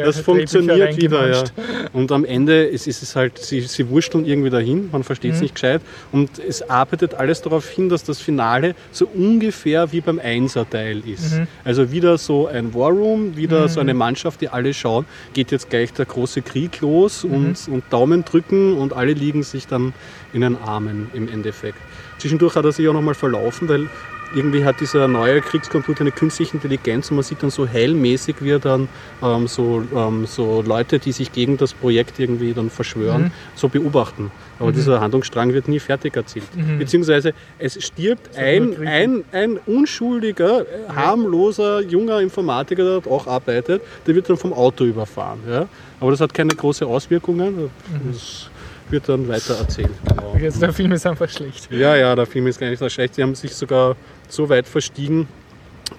[0.04, 1.44] das funktioniert wieder, ja.
[1.92, 5.36] Und am Ende ist, ist es halt, sie, sie wursteln irgendwie dahin, man versteht Mhm.
[5.36, 5.80] es nicht gescheit.
[6.12, 11.34] Und es arbeitet alles darauf hin, dass das Finale so ungefähr wie beim Einser-Teil ist.
[11.34, 11.46] Mhm.
[11.64, 15.70] Also wieder so ein War Room, wieder so eine Mannschaft, die alle schauen, geht jetzt
[15.70, 17.32] gleich der große Krieg los Mhm.
[17.34, 19.92] und, und Daumen drücken und alle liegen sich dann
[20.32, 21.78] in den Armen im Endeffekt.
[22.18, 23.88] Zwischendurch hat er sich auch nochmal verlaufen, weil
[24.34, 28.50] irgendwie hat dieser neue Kriegscomputer eine künstliche Intelligenz und man sieht dann so hellmäßig, wie
[28.50, 28.88] er dann
[29.22, 33.30] ähm, so, ähm, so Leute, die sich gegen das Projekt irgendwie dann verschwören, Mhm.
[33.54, 34.30] so beobachten.
[34.58, 36.46] Aber dieser Handlungsstrang wird nie fertig erzählt.
[36.56, 36.78] Mhm.
[36.78, 40.64] Beziehungsweise es stirbt ein, ein, ein unschuldiger, äh,
[40.94, 45.40] harmloser, junger Informatiker, der dort auch arbeitet, der wird dann vom Auto überfahren.
[45.48, 45.66] Ja?
[46.00, 47.70] Aber das hat keine große Auswirkungen.
[48.10, 48.50] Das
[48.90, 49.88] wird dann weiter erzählt.
[50.06, 50.32] Genau.
[50.34, 51.68] Okay, also der Film ist einfach schlecht.
[51.72, 53.16] Ja, ja, der Film ist gar nicht so schlecht.
[53.16, 53.96] Die haben sich sogar
[54.28, 55.28] so weit verstiegen,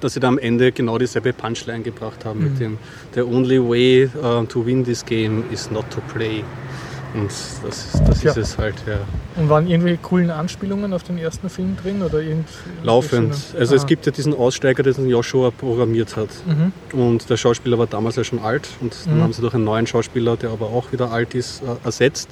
[0.02, 2.78] dass sie da am Ende genau dieselbe Punchline gebracht haben mit dem
[3.14, 6.44] The only way uh, to win this game is not to play.
[7.14, 7.62] Und das,
[7.94, 8.32] ist, das Tja.
[8.32, 8.98] ist es halt, ja.
[9.42, 12.02] Und waren irgendwelche coolen Anspielungen auf den ersten Film drin?
[12.02, 12.46] Oder irgend,
[12.84, 13.34] Laufend.
[13.58, 13.86] Also es Ah.
[13.86, 16.28] gibt ja diesen Aussteiger, den Joshua programmiert hat.
[16.46, 16.74] Mhm.
[17.00, 19.24] Und der Schauspieler war damals ja schon alt und dann Mhm.
[19.24, 22.28] haben sie durch einen neuen Schauspieler, der aber auch wieder alt ist, äh, ersetzt.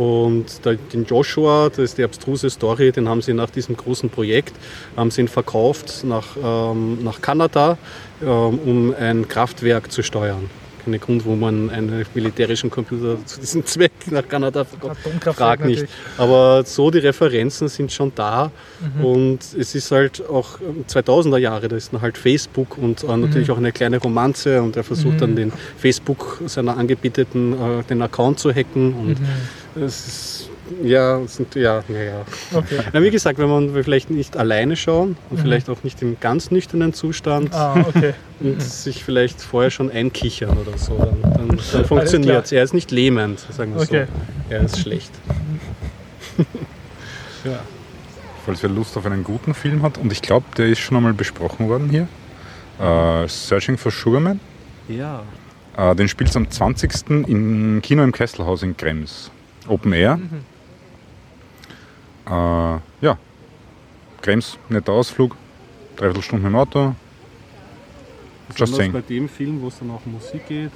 [0.00, 0.46] Und
[0.94, 4.54] den Joshua, das ist die abstruse Story, den haben sie nach diesem großen Projekt,
[4.96, 7.76] haben sie ihn verkauft nach, ähm, nach Kanada,
[8.22, 10.48] ähm, um ein Kraftwerk zu steuern.
[10.84, 14.98] Kein Grund, wo man einen militärischen Computer zu diesem Zweck nach Kanada verkauft.
[15.04, 15.80] Atomkraftwerk Frag nicht.
[15.82, 15.90] natürlich.
[16.18, 18.50] Aber so die Referenzen sind schon da
[18.80, 19.04] Mhm.
[19.04, 23.16] und es ist halt auch ähm, 2000er Jahre, da ist dann halt Facebook und äh,
[23.16, 25.18] natürlich auch eine kleine Romanze und er versucht Mhm.
[25.18, 29.82] dann den Facebook seiner Angebieteten äh, den Account zu hacken und Mhm.
[29.82, 30.49] es ist
[30.82, 32.24] ja, sind, ja, naja.
[32.52, 32.80] Okay.
[32.92, 36.50] Na, wie gesagt, wenn man vielleicht nicht alleine schauen und vielleicht auch nicht im ganz
[36.50, 37.54] nüchternen Zustand Mhm.
[37.54, 38.14] Ah, okay.
[38.40, 42.52] und sich vielleicht vorher schon einkichern oder so, dann, dann, dann funktioniert es.
[42.52, 44.06] Er ist nicht lähmend, sagen wir Okay.
[44.06, 44.54] so.
[44.54, 45.10] Er ist schlecht.
[47.44, 47.60] ja.
[48.44, 51.12] Falls wer Lust auf einen guten Film hat, und ich glaube, der ist schon einmal
[51.12, 52.08] besprochen worden hier.
[52.80, 54.40] Äh, Searching for Sugarman.
[54.88, 55.22] Ja.
[55.76, 57.28] Äh, den spielt es am 20.
[57.28, 59.30] im Kino im Kesselhaus in Krems.
[59.68, 60.16] Open Air.
[60.16, 60.44] Mhm.
[62.30, 63.18] Äh, ja,
[64.22, 65.36] Krems, netter Ausflug.
[65.96, 66.94] Dreiviertel Stunden mit dem Auto.
[68.56, 68.92] Just saying.
[68.92, 70.72] bei dem Film, wo es dann auch um Musik geht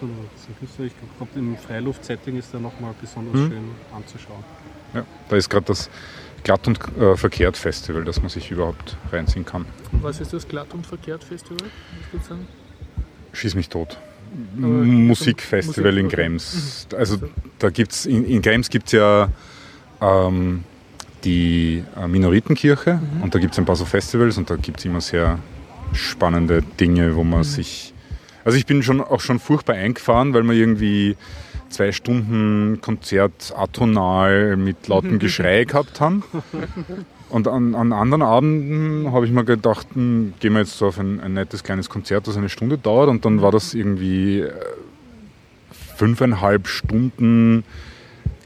[0.61, 3.49] Künstler, ich glaube, im Freiluftsetting ist der nochmal besonders Mhm.
[3.49, 4.45] schön anzuschauen.
[4.95, 5.91] Ja, da ist gerade das
[6.45, 9.67] Glatt und äh, Verkehrt Festival, das man sich überhaupt reinziehen kann.
[9.91, 11.69] Was ist das Glatt und Verkehrt Festival?
[12.13, 12.31] Was?
[13.33, 13.99] Schieß mich tot.
[14.57, 16.09] Aber Musikfestival Musik, in.
[16.11, 16.87] Krems.
[16.97, 17.17] Also
[17.59, 19.29] da gibt's in, in Krems gibt es ja
[20.01, 20.63] ähm,
[21.25, 24.85] die äh, Minoritenkirche und da gibt es ein paar so Festivals und da gibt es
[24.85, 25.39] immer sehr
[25.93, 27.93] spannende Dinge, wo man sich.
[28.45, 31.17] Also ich bin schon auch schon furchtbar eingefahren, weil wir irgendwie
[31.71, 36.23] zwei Stunden Konzert atonal mit lautem Geschrei gehabt haben.
[37.31, 40.99] Und an, an anderen Abenden habe ich mir gedacht, hm, gehen wir jetzt so auf
[40.99, 43.09] ein, ein nettes kleines Konzert, das eine Stunde dauert.
[43.09, 44.53] Und dann war das irgendwie äh,
[45.97, 47.65] fünfeinhalb Stunden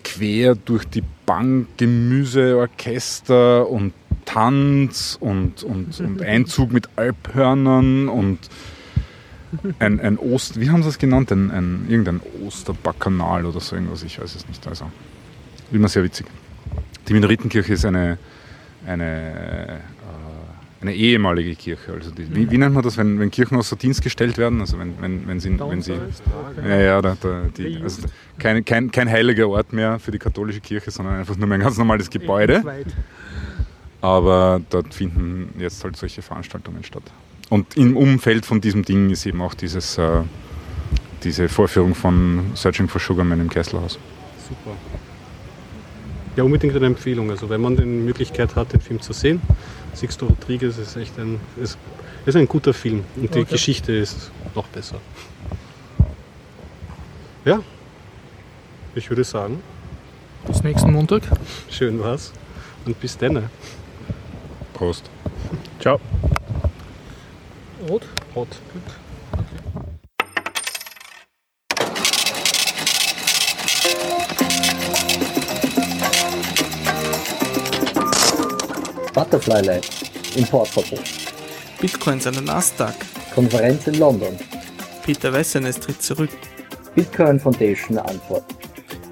[0.09, 3.93] quer durch die Bank, Gemüse, Orchester und
[4.25, 8.39] Tanz und, und, und Einzug mit Alphörnern und
[9.79, 11.33] ein, ein Ost, wie haben sie es genannt?
[11.33, 14.67] Ein, ein, irgendein Osterbackanal oder so irgendwas, ich weiß es nicht.
[14.67, 14.91] Also
[15.73, 16.27] immer sehr witzig.
[17.09, 18.19] Die Minoritenkirche ist eine,
[18.87, 19.81] eine
[20.81, 21.93] eine ehemalige Kirche.
[21.93, 24.61] Also die, wie, wie nennt man das, wenn, wenn Kirchen außer Dienst gestellt werden?
[24.61, 25.99] Also wenn, wenn, wenn, sie, wenn sie
[26.64, 28.03] ja, ja, da, da, die, also
[28.39, 31.62] kein, kein, kein heiliger Ort mehr für die katholische Kirche, sondern einfach nur mehr ein
[31.62, 32.62] ganz normales Gebäude.
[34.01, 37.03] Aber dort finden jetzt halt solche Veranstaltungen statt.
[37.51, 40.22] Und im Umfeld von diesem Ding ist eben auch dieses, äh,
[41.24, 43.99] diese Vorführung von Searching for Sugarman im Kesselhaus.
[44.49, 44.76] Super.
[46.39, 47.30] Ja, unbedingt eine Empfehlung.
[47.32, 49.43] Also wenn man die Möglichkeit hat, den Film zu sehen,
[49.93, 51.76] Sixto Rodriguez ist echt ein, ist,
[52.26, 53.51] ist ein guter Film und die Okay.
[53.55, 55.01] Geschichte ist noch besser.
[57.45, 57.61] Ja,
[58.95, 59.61] ich würde sagen,
[60.47, 61.22] Bis nächsten Montag.
[61.70, 62.32] schön war's
[62.86, 63.51] und bis dann.
[64.74, 65.11] Prost.
[65.80, 65.99] Ciao.
[67.89, 68.03] Rot.
[68.36, 68.47] Hot.
[79.19, 79.83] Butterfly Lab,
[80.37, 81.03] Importverbot,
[81.81, 82.95] Bitcoins an der Nasdaq.
[83.35, 84.39] Konferenz in London,
[85.05, 86.31] Peter Wessenes tritt zurück.
[86.95, 88.45] Bitcoin Foundation Antwort,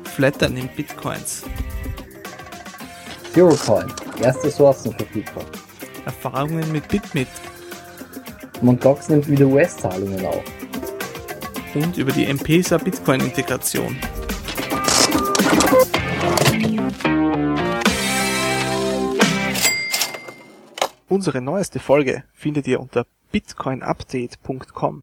[0.04, 1.42] Flattern nimmt Bitcoins.
[3.34, 3.92] Zerocoin,
[4.22, 5.46] erste Sourcen für Bitcoin.
[6.04, 7.26] Erfahrungen mit Bitmit
[8.62, 8.80] Mt.
[8.80, 10.44] Gox nimmt wieder US-Zahlungen auf.
[11.74, 13.96] und über die M-Pesa Bitcoin-Integration.
[21.08, 24.94] Unsere neueste Folge findet ihr unter bitcoinupdate.com.